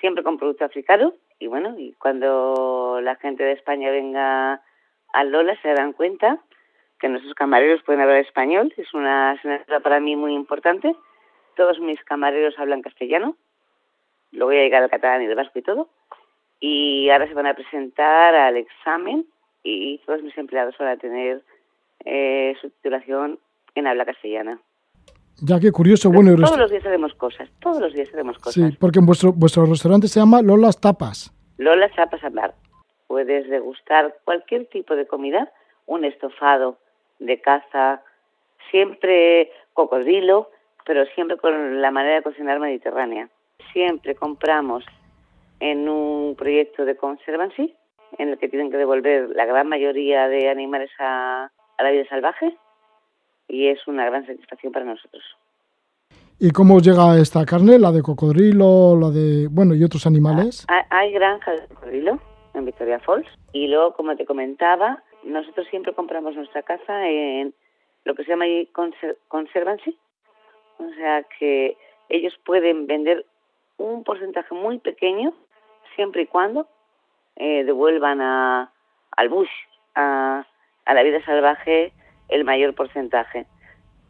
[0.00, 1.14] siempre con producto africano.
[1.38, 4.62] Y bueno, y cuando la gente de España venga
[5.12, 6.38] a Lola se darán cuenta
[6.98, 8.72] que nuestros camareros pueden hablar español.
[8.76, 10.94] Es una asignatura para mí muy importante.
[11.56, 13.36] Todos mis camareros hablan castellano
[14.32, 15.88] lo voy a llegar al catalán y al vasco y todo.
[16.60, 19.26] Y ahora se van a presentar al examen
[19.62, 21.42] y todos mis empleados van a tener
[22.04, 23.38] eh, su titulación
[23.74, 24.60] en habla castellana.
[25.42, 26.34] Ya que curioso, bueno.
[26.36, 28.54] Todos los días haremos cosas, todos los días haremos cosas.
[28.54, 31.32] Sí, porque en vuestro, vuestro restaurante se llama Lolas Tapas.
[31.58, 32.54] Lolas Tapas Hablar.
[33.06, 35.50] Puedes degustar cualquier tipo de comida,
[35.86, 36.78] un estofado
[37.18, 38.02] de caza,
[38.70, 40.50] siempre cocodrilo,
[40.86, 43.28] pero siempre con la manera de cocinar mediterránea
[43.72, 44.84] siempre compramos
[45.60, 47.74] en un proyecto de conservancy
[48.18, 52.56] en el que tienen que devolver la gran mayoría de animales a, la vida salvaje
[53.50, 55.22] y es una gran satisfacción para nosotros.
[56.38, 57.78] ¿Y cómo llega esta carne?
[57.78, 60.64] ¿La de cocodrilo, la de, bueno, y otros animales?
[60.68, 62.18] Ah, hay, granja de cocodrilo
[62.54, 67.52] en Victoria Falls y luego, como te comentaba, nosotros siempre compramos nuestra caza en
[68.04, 68.46] lo que se llama
[69.28, 69.98] conservancy,
[70.78, 71.76] o sea que
[72.08, 73.26] ellos pueden vender
[73.76, 75.34] un porcentaje muy pequeño,
[75.94, 76.66] siempre y cuando
[77.36, 78.72] eh, devuelvan a,
[79.16, 79.50] al bush,
[79.94, 80.46] a,
[80.86, 81.92] a, la vida salvaje,
[82.30, 83.46] el mayor porcentaje.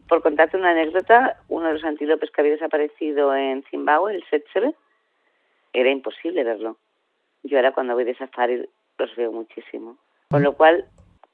[0.09, 4.75] Por contarte una anécdota, uno de los antílopes que había desaparecido en Zimbabue, el Setsebe,
[5.73, 6.77] era imposible verlo.
[7.43, 9.97] Yo ahora cuando voy de safari los veo muchísimo.
[10.31, 10.85] Con lo cual,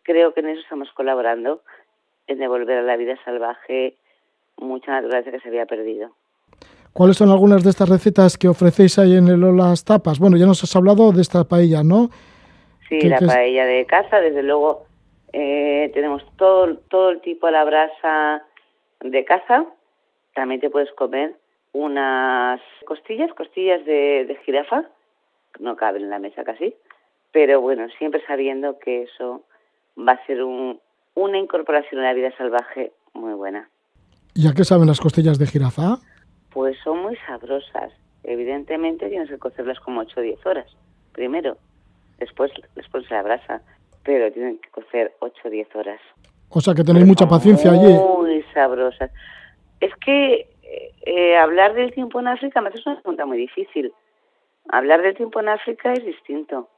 [0.02, 1.62] creo que en eso estamos colaborando,
[2.26, 3.96] en devolver a la vida salvaje
[4.58, 6.10] mucha naturaleza que se había perdido.
[6.92, 10.18] ¿Cuáles son algunas de estas recetas que ofrecéis ahí en el Las Tapas?
[10.18, 12.08] Bueno, ya nos has hablado de esta paella, ¿no?
[12.88, 14.85] Sí, la paella de casa, desde luego
[15.38, 18.42] eh, tenemos todo, todo el tipo de la brasa
[19.00, 19.66] de caza.
[20.34, 21.36] También te puedes comer
[21.72, 24.86] unas costillas, costillas de, de jirafa,
[25.58, 26.74] no caben en la mesa casi,
[27.32, 29.42] pero bueno, siempre sabiendo que eso
[29.98, 30.80] va a ser un,
[31.14, 33.68] una incorporación a la vida salvaje muy buena.
[34.34, 35.98] ¿Y a qué saben las costillas de jirafa?
[36.50, 37.92] Pues son muy sabrosas.
[38.24, 40.74] Evidentemente tienes que cocerlas como 8 o 10 horas.
[41.12, 41.58] Primero,
[42.18, 43.60] después les pones la brasa,
[44.06, 46.00] pero tienen que cocer 8 o 10 horas.
[46.48, 47.92] O sea que tenéis mucha paciencia allí.
[47.92, 49.10] Muy sabrosas.
[49.80, 50.48] Es que
[51.04, 53.92] eh, hablar del tiempo en África me hace una pregunta muy difícil.
[54.68, 56.68] Hablar del tiempo en África es distinto.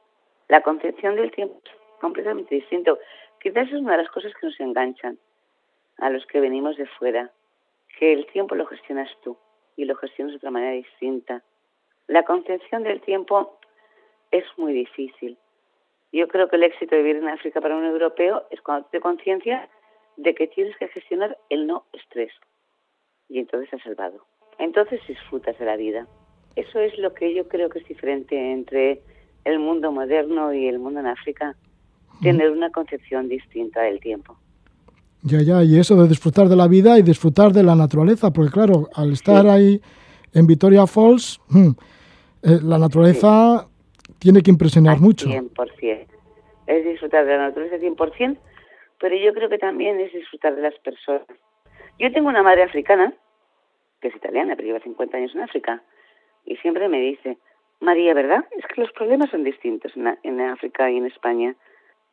[0.47, 1.71] La concepción del tiempo es
[2.01, 2.97] completamente distinto.
[3.39, 5.19] Quizás es una de las cosas que nos enganchan
[5.99, 7.31] a los que venimos de fuera,
[7.99, 9.37] que el tiempo lo gestionas tú
[9.77, 11.43] y lo gestionas de otra manera distinta.
[12.07, 13.59] La concepción del tiempo
[14.31, 15.37] es muy difícil.
[16.11, 18.99] Yo creo que el éxito de vivir en África para un europeo es cuando te
[18.99, 19.69] conciencia
[20.17, 22.31] de que tienes que gestionar el no estrés.
[23.29, 24.25] Y entonces has salvado.
[24.57, 26.07] Entonces disfrutas de la vida.
[26.55, 29.01] Eso es lo que yo creo que es diferente entre
[29.45, 31.55] el mundo moderno y el mundo en África.
[32.21, 34.37] Tener una concepción distinta del tiempo.
[35.21, 38.51] Ya, ya, y eso de disfrutar de la vida y disfrutar de la naturaleza, porque
[38.51, 39.81] claro, al estar ahí
[40.33, 41.69] en Victoria Falls, hmm,
[42.41, 43.68] eh, la naturaleza
[44.19, 45.27] tiene que impresionar mucho.
[45.27, 46.07] 100%.
[46.67, 48.37] Es disfrutar de la naturaleza 100%,
[48.99, 51.25] pero yo creo que también es disfrutar de las personas.
[51.97, 53.13] Yo tengo una madre africana,
[54.01, 55.81] que es italiana, pero lleva 50 años en África,
[56.45, 57.37] y siempre me dice,
[57.79, 58.45] María, ¿verdad?
[58.57, 61.55] Es que los problemas son distintos en, en África y en España,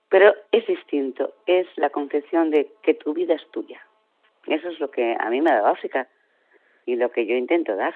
[0.09, 3.81] pero es distinto, es la concepción de que tu vida es tuya.
[4.47, 6.09] Eso es lo que a mí me ha dado África
[6.85, 7.95] y lo que yo intento dar.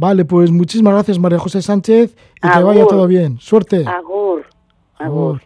[0.00, 3.38] Vale, pues muchísimas gracias María José Sánchez y que vaya todo bien.
[3.38, 3.84] Suerte.
[3.86, 4.46] Agur.
[4.96, 5.42] Agur.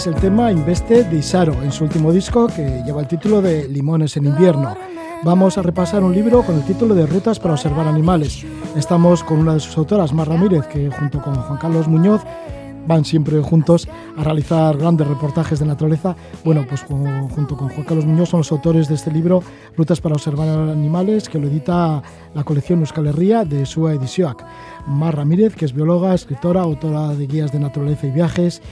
[0.00, 3.68] Es el tema Investe de Isaro en su último disco que lleva el título de
[3.68, 4.74] Limones en invierno.
[5.24, 8.42] Vamos a repasar un libro con el título de Rutas para observar animales.
[8.74, 12.22] Estamos con una de sus autoras, Mar Ramírez, que junto con Juan Carlos Muñoz
[12.86, 13.86] van siempre juntos
[14.16, 16.16] a realizar grandes reportajes de naturaleza.
[16.46, 19.42] Bueno, pues junto con Juan Carlos Muñoz son los autores de este libro,
[19.76, 24.46] Rutas para observar animales, que lo edita la colección Euskal Herria de Sua Edisioac.
[24.86, 28.62] Mar Ramírez, que es bióloga, escritora, autora de guías de naturaleza y viajes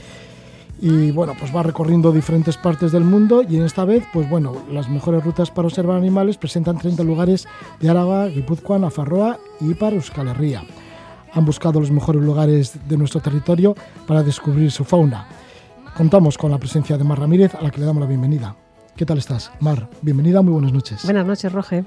[0.81, 4.55] y bueno, pues va recorriendo diferentes partes del mundo y en esta vez, pues bueno,
[4.71, 7.47] las mejores rutas para observar animales presentan 30 lugares
[7.81, 10.63] de Álava, Guipúzcoa, Nafarroa y para Euskal Herria.
[11.33, 13.75] Han buscado los mejores lugares de nuestro territorio
[14.07, 15.27] para descubrir su fauna.
[15.97, 18.55] Contamos con la presencia de Mar Ramírez, a la que le damos la bienvenida.
[18.97, 19.51] ¿Qué tal estás?
[19.61, 21.05] Mar, bienvenida, muy buenas noches.
[21.05, 21.85] Buenas noches, Roge.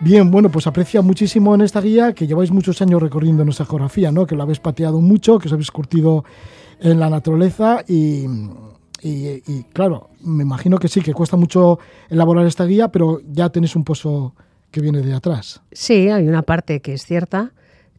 [0.00, 4.10] Bien, bueno, pues aprecia muchísimo en esta guía que lleváis muchos años recorriendo nuestra geografía,
[4.10, 4.26] ¿no?
[4.26, 6.24] Que lo habéis pateado mucho, que os habéis curtido
[6.80, 8.26] en la naturaleza y,
[9.72, 13.84] claro, me imagino que sí, que cuesta mucho elaborar esta guía, pero ya tenéis un
[13.84, 14.34] pozo
[14.70, 15.62] que viene de atrás.
[15.72, 17.52] Sí, hay una parte que es cierta,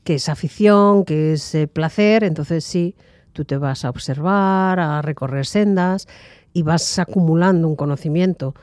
[0.04, 2.96] que es afición, que es eh, placer, entonces sí,
[3.34, 6.08] tú te vas a observar, a recorrer sendas
[6.54, 8.56] y vas acumulando un conocimiento.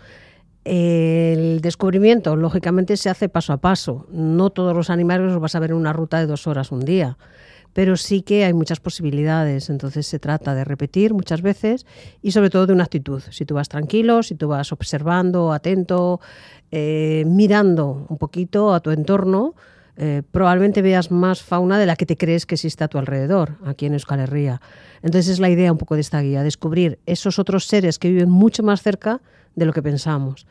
[0.65, 4.07] El descubrimiento, lógicamente, se hace paso a paso.
[4.11, 6.85] No todos los animales los vas a ver en una ruta de dos horas un
[6.85, 7.19] día
[7.73, 9.71] pero sí que hay muchas posibilidades.
[9.71, 11.87] Entonces se trata de repetir muchas veces
[12.23, 13.23] y sobre todo de una actitud.
[13.31, 16.21] Si tú vas tranquilo, si tú vas observando, atento,
[16.71, 19.55] eh, mirando un poquito a tu entorno,
[19.97, 23.59] eh, probablemente veas más fauna de la que te crees que existe a tu alrededor,
[23.67, 24.61] aquí en Euskal Herria.
[25.03, 28.31] Entonces es la idea un poco de esta guía, descubrir esos otros seres que viven
[28.31, 29.21] mucho más cerca
[29.55, 30.47] de lo que pensamos.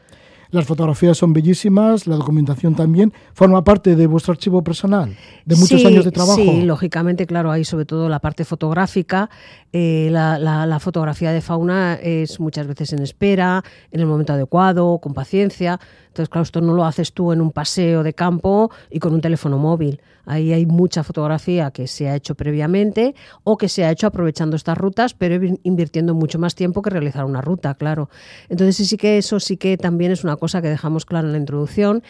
[0.51, 3.13] Las fotografías son bellísimas, la documentación también.
[3.33, 5.15] ¿Forma parte de vuestro archivo personal?
[5.45, 6.35] ¿De muchos años de trabajo?
[6.35, 9.29] Sí, lógicamente, claro, hay sobre todo la parte fotográfica.
[9.71, 15.13] Eh, la, fotografía de fauna es muchas veces en espera, en el momento adecuado, con
[15.13, 15.79] paciencia.
[16.11, 19.21] Entonces, claro, esto no lo haces tú en un paseo de campo y con un
[19.21, 20.01] teléfono móvil.
[20.25, 24.57] Ahí hay mucha fotografía que se ha hecho previamente o que se ha hecho aprovechando
[24.57, 28.09] estas rutas, pero invirtiendo mucho más tiempo que realizar una ruta, claro.
[28.49, 31.39] Entonces, sí que eso sí que también es una cosa que dejamos claro en la
[31.39, 32.03] introducción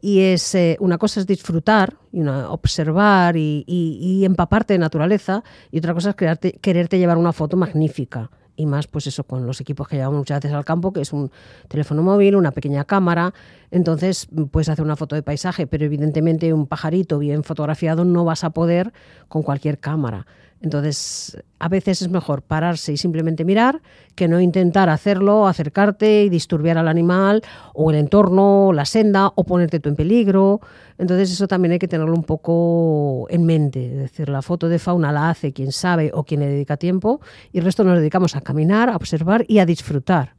[0.00, 5.94] y es eh, una cosa es disfrutar, y observar y, empaparte de naturaleza y otra
[5.94, 9.96] cosa es quererte llevar una foto magnífica y más pues eso con los equipos que
[9.96, 11.30] llevamos muchas veces al campo, que es un
[11.68, 13.34] teléfono móvil, una pequeña cámara,
[13.70, 18.44] entonces puedes hacer una foto de paisaje, pero evidentemente un pajarito bien fotografiado no vas
[18.44, 18.92] a poder
[19.28, 20.26] con cualquier cámara.
[20.64, 23.82] Entonces, a veces es mejor pararse y simplemente mirar
[24.14, 27.42] que no intentar hacerlo, acercarte y disturbiar al animal
[27.74, 30.62] o el entorno, la senda o ponerte tú en peligro.
[30.96, 33.92] Entonces, eso también hay que tenerlo un poco en mente.
[33.92, 37.20] Es decir, la foto de fauna la hace quien sabe o quien le dedica tiempo
[37.52, 40.32] y el resto nos dedicamos a caminar, a observar y a disfrutar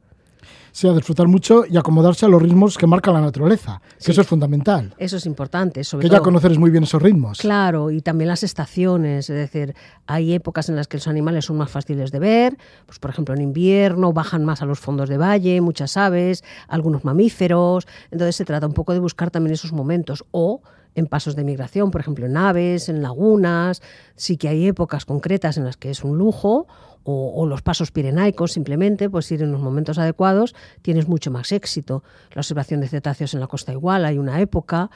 [0.76, 4.26] sea disfrutar mucho y acomodarse a los ritmos que marca la naturaleza, que eso es
[4.26, 4.92] fundamental.
[4.98, 7.38] Eso es importante, sobre que ya conoces muy bien esos ritmos.
[7.38, 9.74] Claro, y también las estaciones, es decir,
[10.06, 13.34] hay épocas en las que los animales son más fáciles de ver, pues por ejemplo
[13.34, 18.44] en invierno bajan más a los fondos de valle, muchas aves, algunos mamíferos, entonces se
[18.44, 20.60] trata un poco de buscar también esos momentos o
[20.96, 23.82] en pasos de migración, por ejemplo en aves, en lagunas,
[24.16, 26.66] sí que hay épocas concretas en las que es un lujo
[27.08, 32.02] o, los pasos pirenaicos, simplemente, pues ir en los momentos adecuados, tienes mucho más éxito.
[32.34, 34.90] La observación de cetáceos en la costa igual, hay una época.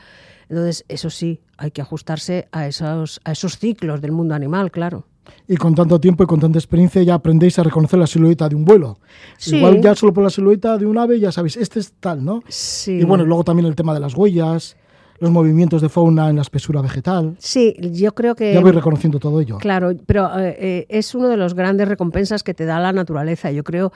[0.48, 5.06] Entonces, eso sí, hay que ajustarse a esos, a esos ciclos del mundo animal, claro.
[5.46, 8.56] Y con tanto tiempo y con tanta experiencia ya aprendéis a reconocer la silueta de
[8.56, 8.98] un vuelo.
[9.46, 12.42] Igual ya solo por la silueta de un ave ya sabéis, este es tal, ¿no?
[12.48, 12.98] Sí.
[12.98, 14.76] Y bueno, luego también el tema de las huellas
[15.20, 17.36] los movimientos de fauna en la espesura vegetal.
[17.38, 18.54] Sí, yo creo que...
[18.54, 19.58] Ya voy reconociendo todo ello.
[19.58, 23.50] Claro, pero eh, eh, es uno de los grandes recompensas que te da la naturaleza.
[23.50, 23.92] Yo creo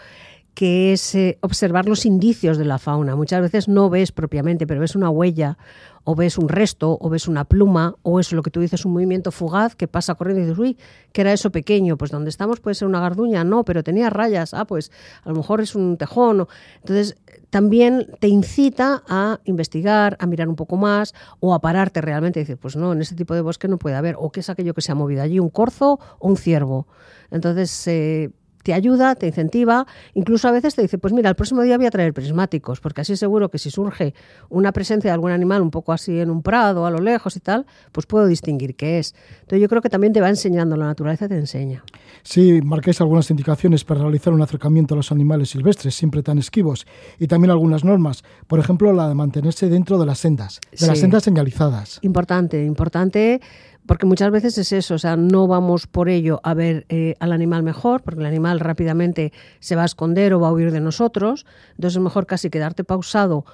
[0.53, 3.16] que es eh, observar los indicios de la fauna.
[3.16, 5.59] Muchas veces no ves propiamente, pero ves una huella,
[6.05, 8.93] o ves un resto, o ves una pluma, o es lo que tú dices, un
[8.93, 10.79] movimiento fugaz que pasa corriendo y dices, uy,
[11.13, 11.97] ¿qué era eso pequeño?
[11.97, 14.93] Pues donde estamos puede ser una garduña, no, pero tenía rayas, ah, pues
[15.25, 16.47] a lo mejor es un tejón.
[16.77, 17.17] Entonces,
[17.51, 22.43] también te incita a investigar, a mirar un poco más, o a pararte realmente y
[22.43, 24.75] decir, pues no, en ese tipo de bosque no puede haber, o qué es aquello
[24.75, 26.87] que se ha movido allí, un corzo o un ciervo.
[27.31, 28.31] Entonces, eh,
[28.65, 31.87] te ayuda, te incentiva, incluso a veces te dice, pues mira, el próximo día voy
[31.87, 34.15] a traer prismáticos, porque así seguro que si surge
[34.49, 37.41] una presencia de algún animal un poco así en un prado, a lo lejos y
[37.41, 39.15] tal, pues puedo distinguir qué es.
[39.43, 41.85] Entonces yo creo que también te va enseñando, la naturaleza te enseña.
[42.23, 46.87] Sí, marquéis algunas indicaciones para realizar un acercamiento a los animales silvestres, siempre tan esquivos,
[47.19, 50.99] y también algunas normas, por ejemplo, la de mantenerse dentro de las sendas, de las
[50.99, 51.99] sendas señalizadas.
[52.01, 53.43] Importante, importante
[53.87, 57.32] porque muchas veces es eso, o sea, no vamos por ello a ver eh, al
[57.32, 60.80] animal mejor, porque el animal rápidamente se va a esconder o va a huir de
[60.80, 63.45] nosotros, entonces es mejor casi quedarte pausado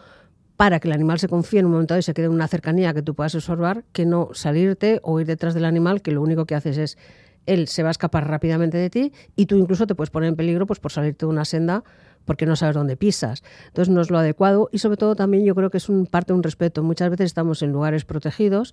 [0.57, 2.47] para que el animal se confíe en un momento dado y se quede en una
[2.47, 6.23] cercanía que tú puedas observar, que no salirte o ir detrás del animal, que lo
[6.23, 6.99] único que haces es
[7.47, 10.37] él se va a escapar rápidamente de ti y tú incluso te puedes poner en
[10.37, 11.83] peligro pues por salirte de una senda
[12.31, 13.43] porque no sabes dónde pisas.
[13.67, 16.33] Entonces no es lo adecuado y sobre todo también yo creo que es un, parte
[16.33, 16.85] un respeto.
[16.85, 18.73] Muchas veces estamos en lugares protegidos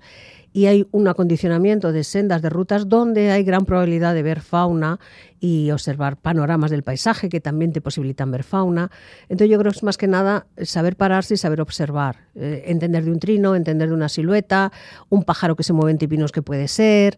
[0.53, 4.99] y hay un acondicionamiento de sendas, de rutas donde hay gran probabilidad de ver fauna
[5.39, 8.91] y observar panoramas del paisaje que también te posibilitan ver fauna.
[9.23, 13.05] Entonces yo creo que es más que nada saber pararse y saber observar, eh, entender
[13.05, 14.71] de un trino, entender de una silueta,
[15.09, 17.17] un pájaro que se mueve en tipinos que puede ser.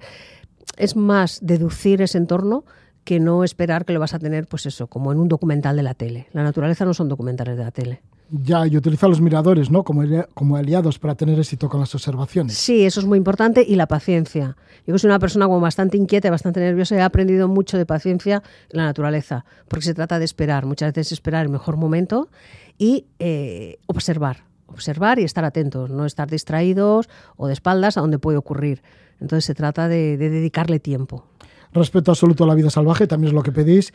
[0.77, 2.63] Es más deducir ese entorno
[3.03, 5.83] que no esperar que lo vas a tener, pues eso, como en un documental de
[5.83, 6.27] la tele.
[6.33, 8.01] La naturaleza no son documentales de la tele.
[8.31, 9.83] Ya, y utilizar los miradores, ¿no?
[9.83, 10.03] Como,
[10.35, 12.55] como aliados para tener éxito con las observaciones.
[12.55, 14.55] Sí, eso es muy importante y la paciencia.
[14.85, 18.43] Yo soy una persona como bastante inquieta y bastante nerviosa he aprendido mucho de paciencia
[18.69, 22.29] en la naturaleza, porque se trata de esperar, muchas veces esperar el mejor momento
[22.77, 28.19] y eh, observar, observar y estar atentos, no estar distraídos o de espaldas a donde
[28.19, 28.83] puede ocurrir.
[29.19, 31.25] Entonces se trata de dedicarle tiempo
[31.73, 33.93] respeto absoluto a la vida salvaje, también es lo que pedís.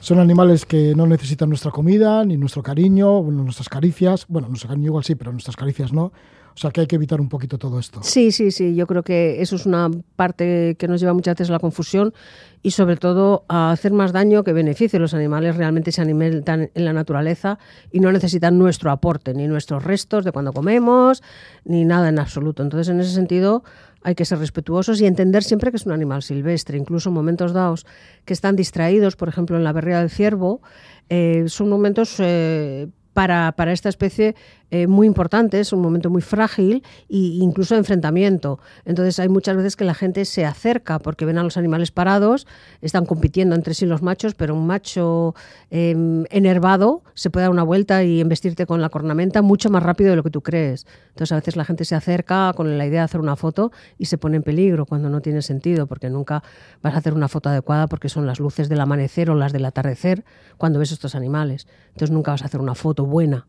[0.00, 4.26] Son animales que no necesitan nuestra comida, ni nuestro cariño, bueno, nuestras caricias.
[4.28, 6.12] Bueno, nuestro cariño igual sí, pero nuestras caricias no.
[6.56, 8.00] O sea que hay que evitar un poquito todo esto.
[8.02, 8.76] Sí, sí, sí.
[8.76, 12.14] Yo creo que eso es una parte que nos lleva muchas veces a la confusión
[12.62, 15.00] y sobre todo a hacer más daño que beneficio.
[15.00, 17.58] Los animales realmente se alimentan en la naturaleza
[17.90, 21.24] y no necesitan nuestro aporte, ni nuestros restos de cuando comemos,
[21.64, 22.62] ni nada en absoluto.
[22.62, 23.64] Entonces, en ese sentido,
[24.04, 27.52] hay que ser respetuosos y entender siempre que es un animal silvestre, incluso en momentos
[27.52, 27.86] dados
[28.24, 30.60] que están distraídos, por ejemplo en la berrea del ciervo,
[31.08, 34.36] eh, son momentos eh, para, para, esta especie
[34.74, 38.58] eh, muy importante, es un momento muy frágil e incluso enfrentamiento.
[38.84, 42.48] Entonces hay muchas veces que la gente se acerca porque ven a los animales parados,
[42.82, 45.36] están compitiendo entre sí los machos, pero un macho
[45.70, 50.10] em, enervado se puede dar una vuelta y embestirte con la cornamenta mucho más rápido
[50.10, 50.88] de lo que tú crees.
[51.10, 54.06] Entonces a veces la gente se acerca con la idea de hacer una foto y
[54.06, 56.42] se pone en peligro cuando no tiene sentido, porque nunca
[56.82, 59.66] vas a hacer una foto adecuada porque son las luces del amanecer o las del
[59.66, 60.24] atardecer
[60.56, 61.68] cuando ves estos animales.
[61.90, 63.46] Entonces nunca vas a hacer una foto buena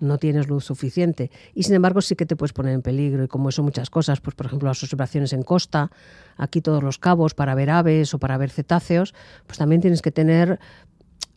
[0.00, 1.30] no tienes luz suficiente.
[1.54, 3.24] Y sin embargo sí que te puedes poner en peligro.
[3.24, 5.90] Y como eso muchas cosas, pues por ejemplo las observaciones en costa,
[6.36, 9.14] aquí todos los cabos para ver aves o para ver cetáceos,
[9.46, 10.58] pues también tienes que tener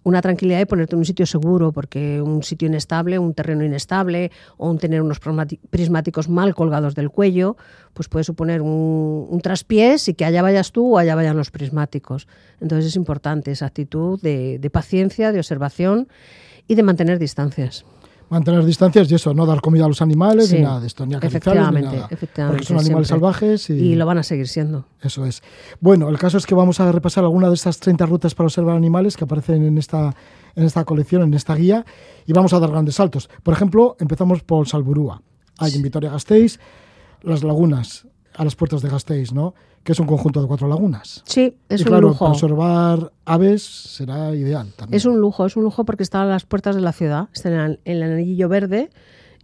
[0.07, 4.31] una tranquilidad de ponerte en un sitio seguro, porque un sitio inestable, un terreno inestable
[4.55, 7.57] o un tener unos prismáticos mal colgados del cuello,
[7.93, 12.29] pues puede suponer un, traspiés y que allá vayas tú o allá vayan los prismáticos.
[12.61, 16.07] Entonces es importante esa actitud de, de paciencia, de observación
[16.69, 17.83] y de mantener distancias
[18.29, 21.15] mantener distancias y eso, no dar comida a los animales ni nada de esto, ni
[21.15, 22.07] efectivamente, ni nada.
[22.09, 24.85] Efectivamente, porque son animales salvajes y, lo van a seguir siendo.
[25.01, 25.41] Eso es.
[25.79, 28.75] Bueno, el caso es que vamos a repasar alguna de estas 30 rutas para observar
[28.75, 30.15] animales que aparecen en esta,
[30.55, 31.85] en esta colección, en esta guía,
[32.25, 33.29] y vamos a dar grandes saltos.
[33.43, 35.21] Por ejemplo, empezamos por Salburúa.
[35.59, 36.59] Hay en Vitoria-Gasteiz
[37.23, 38.07] las lagunas
[38.37, 39.55] a las puertas de Gasteiz, ¿no?
[39.87, 41.23] Que es un conjunto de cuatro lagunas.
[41.25, 42.25] Sí, es y un claro, lujo.
[42.25, 44.97] Para observar aves será ideal también.
[44.97, 47.47] Es un lujo, es un lujo porque está a las puertas de la ciudad, está
[47.47, 48.89] en el, anillo verde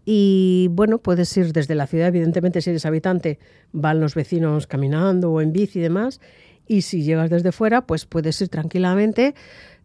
[0.04, 3.40] y bueno, puedes ir desde la ciudad, evidentemente si eres habitante
[3.72, 6.20] van los vecinos caminando o en bici y demás,
[6.68, 9.36] y si llegas desde fuera, pues puedes ir tranquilamente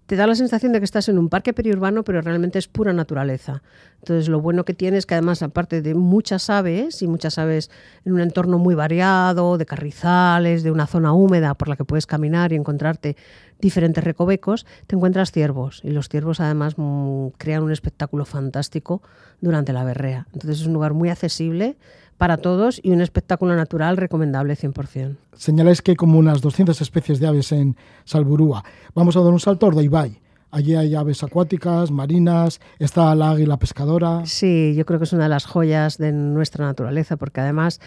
[0.09, 2.95] te da la sensación de que estás en un parque periurbano, pero realmente es pura
[2.95, 3.63] naturaleza.
[3.99, 7.71] Entonces, lo bueno que tiene es que además, aparte de muchas aves, y muchas aves
[8.07, 12.07] en un entorno muy variado, de carrizales, de una zona húmeda por la que puedes
[12.07, 13.19] caminar y encontrarte
[13.61, 15.83] diferentes recovecos, te encuentras ciervos.
[15.85, 19.03] Y los ciervos además mm, crean un espectáculo fantástico
[19.43, 20.27] durante la berrea.
[20.33, 21.77] Entonces, es un lugar muy accesible
[22.19, 25.17] para todos y un espectáculo natural recomendable 100%.
[25.35, 28.65] Señaláis que hay como unas 200 especies de aves en Salburúa.
[28.95, 30.21] Vamos a dar un salto a Ordaibai.
[30.51, 34.23] Allí hay aves acuáticas, marinas, está la águila pescadora.
[34.25, 37.81] Sí, yo creo que es una de las joyas de nuestra naturaleza, porque además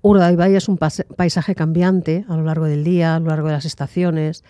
[0.00, 3.64] Urdaibai es un paisaje cambiante a lo largo del día, a lo largo de las
[3.64, 4.44] estaciones,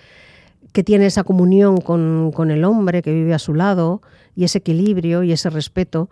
[0.72, 4.02] que tiene esa comunión con, con el hombre que vive a su lado
[4.36, 6.10] y ese equilibrio y ese respeto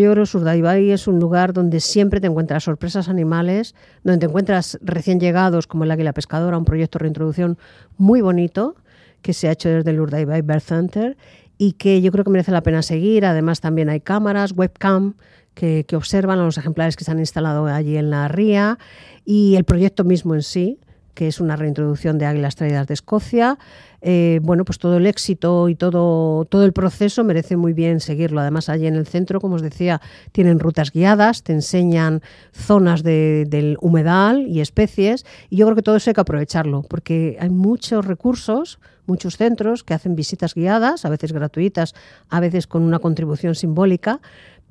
[0.00, 3.74] yo creo que Urdaibai es un lugar donde siempre te encuentras sorpresas animales,
[4.04, 7.58] donde te encuentras recién llegados como el Águila Pescadora, un proyecto de reintroducción
[7.98, 8.76] muy bonito
[9.22, 11.16] que se ha hecho desde el Urdaibai Bird Center
[11.58, 13.24] y que yo creo que merece la pena seguir.
[13.24, 15.14] Además también hay cámaras, webcam,
[15.54, 18.78] que, que observan a los ejemplares que se han instalado allí en la ría
[19.24, 20.80] y el proyecto mismo en sí
[21.14, 23.58] que es una reintroducción de águilas traídas de Escocia.
[24.04, 28.40] Eh, bueno, pues todo el éxito y todo, todo el proceso merece muy bien seguirlo.
[28.40, 30.00] Además, allí en el centro, como os decía,
[30.32, 32.20] tienen rutas guiadas, te enseñan
[32.52, 37.36] zonas del humedal y especies, y yo creo que todo eso hay que aprovecharlo, porque
[37.38, 41.94] hay muchos recursos, muchos centros que hacen visitas guiadas, a veces gratuitas,
[42.28, 44.20] a veces con una contribución simbólica,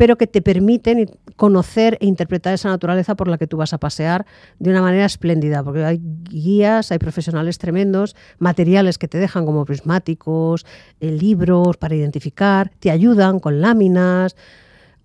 [0.02, 3.78] pero que te permiten conocer e interpretar esa naturaleza por la que tú vas a
[3.78, 4.26] pasear
[4.58, 9.64] de una manera espléndida, porque hay guías, hay profesionales tremendos, materiales que te dejan como
[9.64, 10.66] prismáticos,
[11.02, 14.36] eh, libros para identificar, te ayudan con láminas,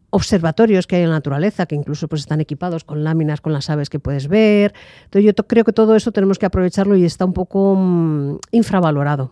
[0.09, 3.69] observatorios que hay en la naturaleza, que incluso pues, están equipados con láminas con las
[3.69, 4.73] aves que puedes ver.
[5.05, 9.31] Entonces yo creo que todo eso tenemos que aprovecharlo y está un poco mm, infravalorado.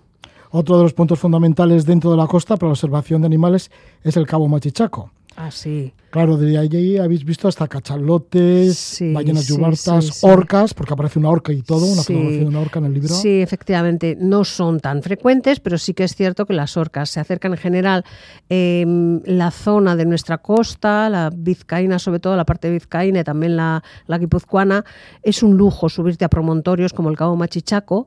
[0.51, 3.71] Otro de los puntos fundamentales dentro de la costa para la observación de animales
[4.03, 5.11] es el Cabo Machichaco.
[5.37, 5.93] Ah, sí.
[6.11, 11.61] Claro, de allí habéis visto hasta cachalotes, ballenas yubartas, orcas, porque aparece una orca y
[11.63, 13.09] todo, una fotografía de una orca en el libro.
[13.09, 17.19] Sí, efectivamente, no son tan frecuentes, pero sí que es cierto que las orcas se
[17.19, 18.05] acercan en general
[18.49, 18.85] eh,
[19.25, 23.57] la zona de nuestra costa, la vizcaína, sobre todo la parte de vizcaína y también
[23.57, 24.85] la, la guipuzcoana.
[25.25, 28.07] Es un lujo subirte a promontorios como el Cabo Machichaco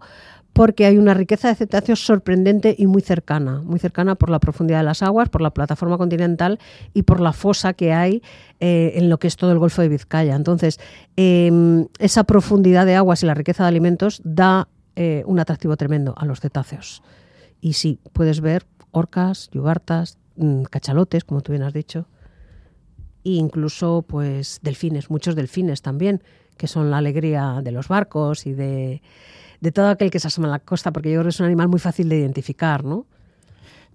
[0.57, 4.79] porque hay una riqueza de cetáceos sorprendente y muy cercana, muy cercana por la profundidad
[4.79, 6.57] de las aguas, por la plataforma continental
[6.95, 8.23] y por la fosa que hay
[8.59, 10.35] eh, en lo que es todo el Golfo de Vizcaya.
[10.35, 10.79] Entonces,
[11.15, 16.15] em, esa profundidad de aguas y la riqueza de alimentos da eh, un atractivo tremendo
[16.17, 17.03] a los cetáceos.
[17.61, 22.07] Y sí, puedes ver orcas, yugartas, mm, cachalotes, como tú bien has dicho,
[23.23, 26.23] e incluso pues delfines, muchos delfines también,
[26.57, 29.03] que son la alegría de los barcos y de
[29.61, 31.45] de todo aquel que se asoma a la costa, porque yo creo que es un
[31.45, 33.05] animal muy fácil de identificar, ¿no?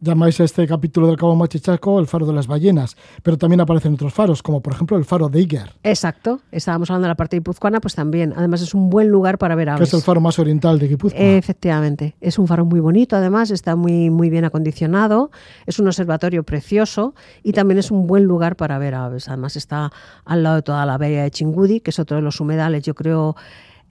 [0.02, 3.94] llamáis a este capítulo del Cabo Machichaco el faro de las ballenas, pero también aparecen
[3.94, 5.74] otros faros, como por ejemplo el faro de Iger.
[5.84, 8.34] Exacto, estábamos hablando de la parte de Guipuzcoana, pues también.
[8.36, 9.78] Además es un buen lugar para ver aves.
[9.78, 11.20] Que es el faro más oriental de Guipúzcoa.
[11.20, 15.30] Efectivamente, es un faro muy bonito, además está muy, muy bien acondicionado,
[15.66, 19.28] es un observatorio precioso y también es un buen lugar para ver aves.
[19.28, 19.92] Además está
[20.24, 22.94] al lado de toda la bahía de Chingudi, que es otro de los humedales, yo
[22.94, 23.36] creo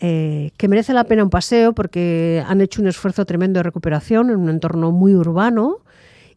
[0.04, 4.32] eh, que merece la pena un paseo porque han hecho un esfuerzo tremendo de recuperación
[4.32, 5.78] en un entorno muy urbano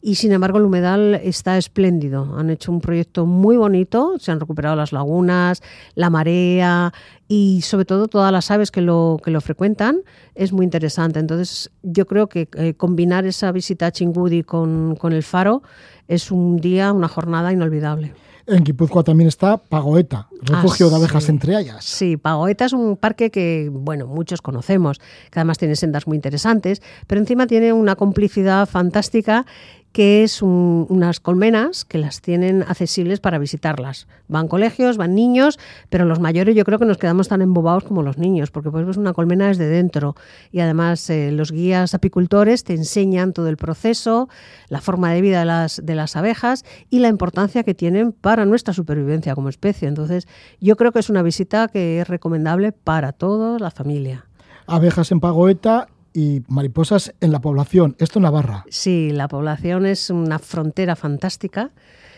[0.03, 2.37] y sin embargo el humedal está espléndido.
[2.37, 5.62] Han hecho un proyecto muy bonito, se han recuperado las lagunas,
[5.95, 6.93] la marea
[7.27, 10.03] y sobre todo todas las aves que lo, que lo frecuentan.
[10.35, 11.19] Es muy interesante.
[11.19, 15.62] Entonces yo creo que eh, combinar esa visita a Chingudi con, con el faro
[16.07, 18.12] es un día, una jornada inolvidable.
[18.47, 21.85] En Guipúzcoa también está Pagoeta, refugio de ah, abejas entre ellas.
[21.85, 24.99] Sí, Pagoeta es un parque que, bueno, muchos conocemos,
[25.31, 29.47] que además tiene sendas muy interesantes, pero encima tiene una complicidad fantástica
[29.95, 34.09] que es unas colmenas que las tienen accesibles para visitarlas.
[34.27, 38.03] Van colegios, van niños, pero los mayores yo creo que nos quedamos tan embobados como
[38.03, 40.17] los niños, porque pues ves una colmena desde dentro
[40.51, 44.29] y además eh, los guías apicultores te enseñan todo el proceso,
[44.69, 48.47] la forma de vida de las, de las abejas y la importancia que tienen para
[48.47, 49.87] nuestra supervivencia como especie.
[49.87, 50.27] Entonces,
[50.61, 54.27] yo creo que es una visita que es recomendable para toda la familia.
[54.67, 57.97] Abejas en Pagoeta y mariposas en la población.
[57.99, 58.65] Esto en Navarra.
[58.71, 61.73] Sí, la población es una frontera fantástica,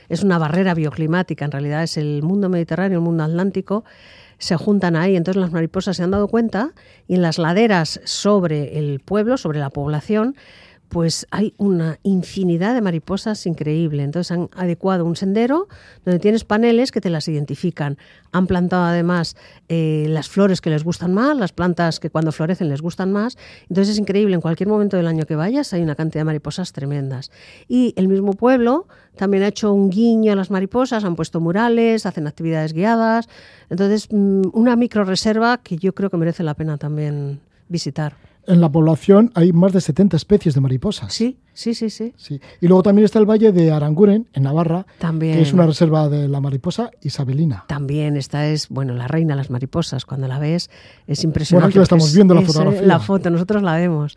[0.09, 3.85] es una barrera bioclimática, en realidad es el mundo mediterráneo, el mundo atlántico,
[4.39, 5.17] se juntan ahí.
[5.17, 6.75] Entonces las mariposas se han dado cuenta
[7.09, 10.37] y en las laderas sobre el pueblo, sobre la población,
[10.89, 14.03] pues hay una infinidad de mariposas increíble.
[14.03, 15.69] Entonces han adecuado un sendero
[16.05, 17.99] donde tienes paneles que te las identifican.
[18.33, 19.37] Han plantado además
[19.69, 23.37] eh, las flores que les gustan más, las plantas que cuando florecen les gustan más.
[23.69, 26.73] Entonces es increíble, en cualquier momento del año que vayas hay una cantidad de mariposas
[26.73, 27.31] tremendas.
[27.69, 32.07] Y el mismo pueblo también ha hecho un guiño a las mariposas, han puesto murales,
[32.07, 33.29] hacen actividades guiadas.
[33.71, 38.61] Entonces, mm, una micro reserva que yo creo que merece la pena también visitar en
[38.61, 41.13] la población hay más de 70 especies de mariposas.
[41.13, 42.15] Sí, sí, sí, sí.
[42.17, 42.41] sí.
[42.61, 45.37] Y luego también está el Valle de Aranguren, en Navarra, también.
[45.37, 47.65] que es una reserva de la mariposa isabelina.
[47.69, 50.05] También, esta es, bueno, la reina de las mariposas.
[50.05, 50.71] Cuando la ves
[51.07, 51.65] es impresionante.
[51.65, 52.83] Bueno, aquí la estamos viendo la fotografía.
[52.83, 54.17] La foto, nosotros la vemos.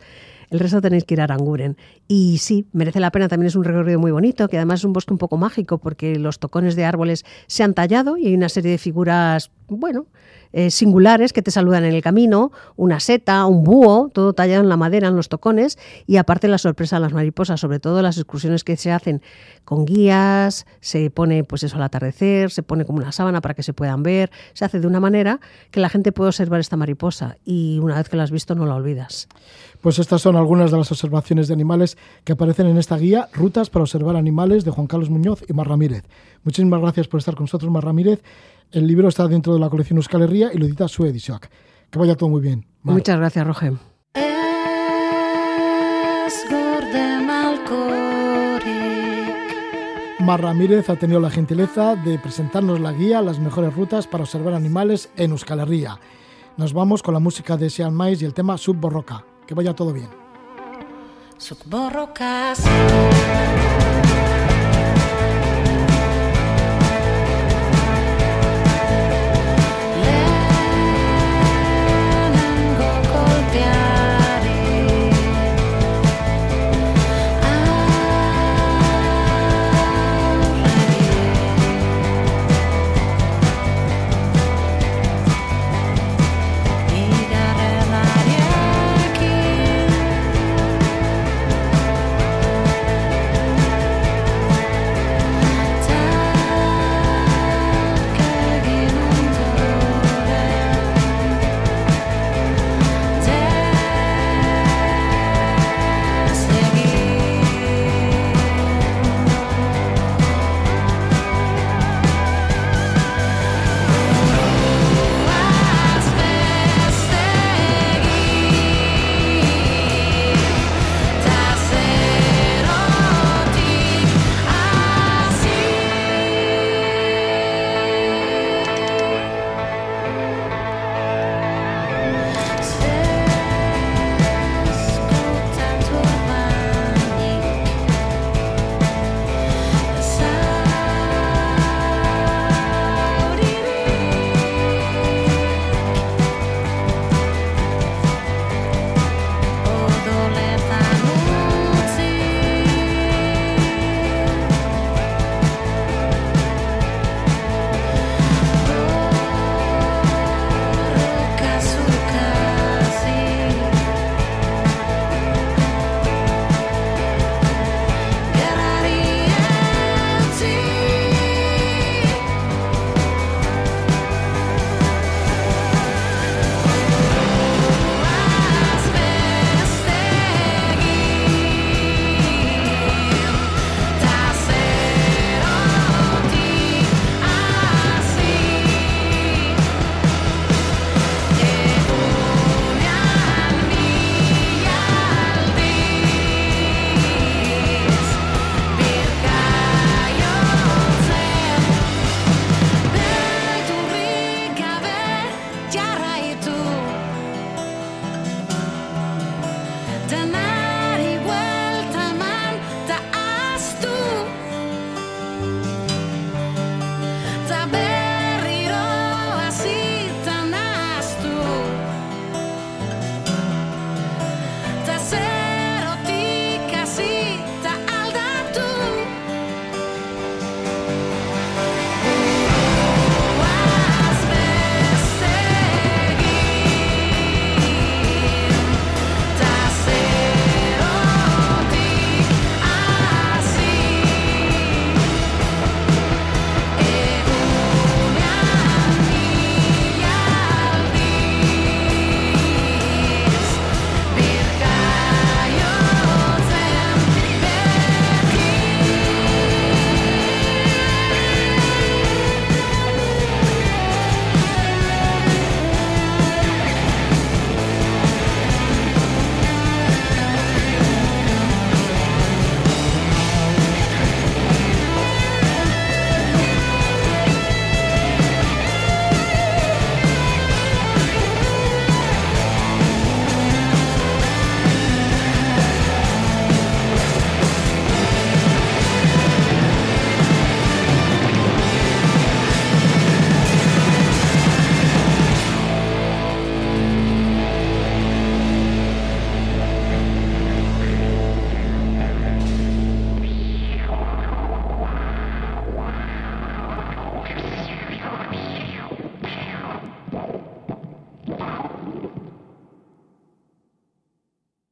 [0.50, 1.78] El resto tenéis que ir a Aranguren.
[2.08, 4.94] Y sí, merece la pena, también es un recorrido muy bonito, que además es un
[4.94, 8.50] bosque un poco mágico porque los tocones de árboles se han tallado y hay una
[8.50, 10.08] serie de figuras, bueno,
[10.52, 14.70] eh, singulares que te saludan en el camino, una seta, un búho, todo tallado en
[14.70, 18.18] la madera, en los tocones, y aparte la sorpresa de las mariposas, sobre todo las
[18.18, 19.22] excursiones que se hacen
[19.64, 23.62] con guías, se pone pues eso al atardecer, se pone como una sábana para que
[23.62, 25.40] se puedan ver, se hace de una manera
[25.70, 28.66] que la gente puede observar esta mariposa y una vez que la has visto no
[28.66, 29.28] la olvidas.
[29.82, 33.70] Pues estas son algunas de las observaciones de animales que aparecen en esta guía, Rutas
[33.70, 36.04] para observar animales de Juan Carlos Muñoz y Mar Ramírez.
[36.44, 38.22] Muchísimas gracias por estar con nosotros, Mar Ramírez.
[38.72, 41.40] El libro está dentro de la colección Euskal Herria y lo edita su edición.
[41.90, 42.68] Que vaya todo muy bien.
[42.84, 43.74] Muchas gracias, Roger.
[50.20, 54.54] Mar Ramírez ha tenido la gentileza de presentarnos la guía Las mejores rutas para observar
[54.54, 56.00] animales en Euskal Herria.
[56.56, 59.26] Nos vamos con la música de Sean Mais y el tema Sub Borroca.
[59.48, 60.10] Que vaya todo bien.
[61.38, 61.58] Sub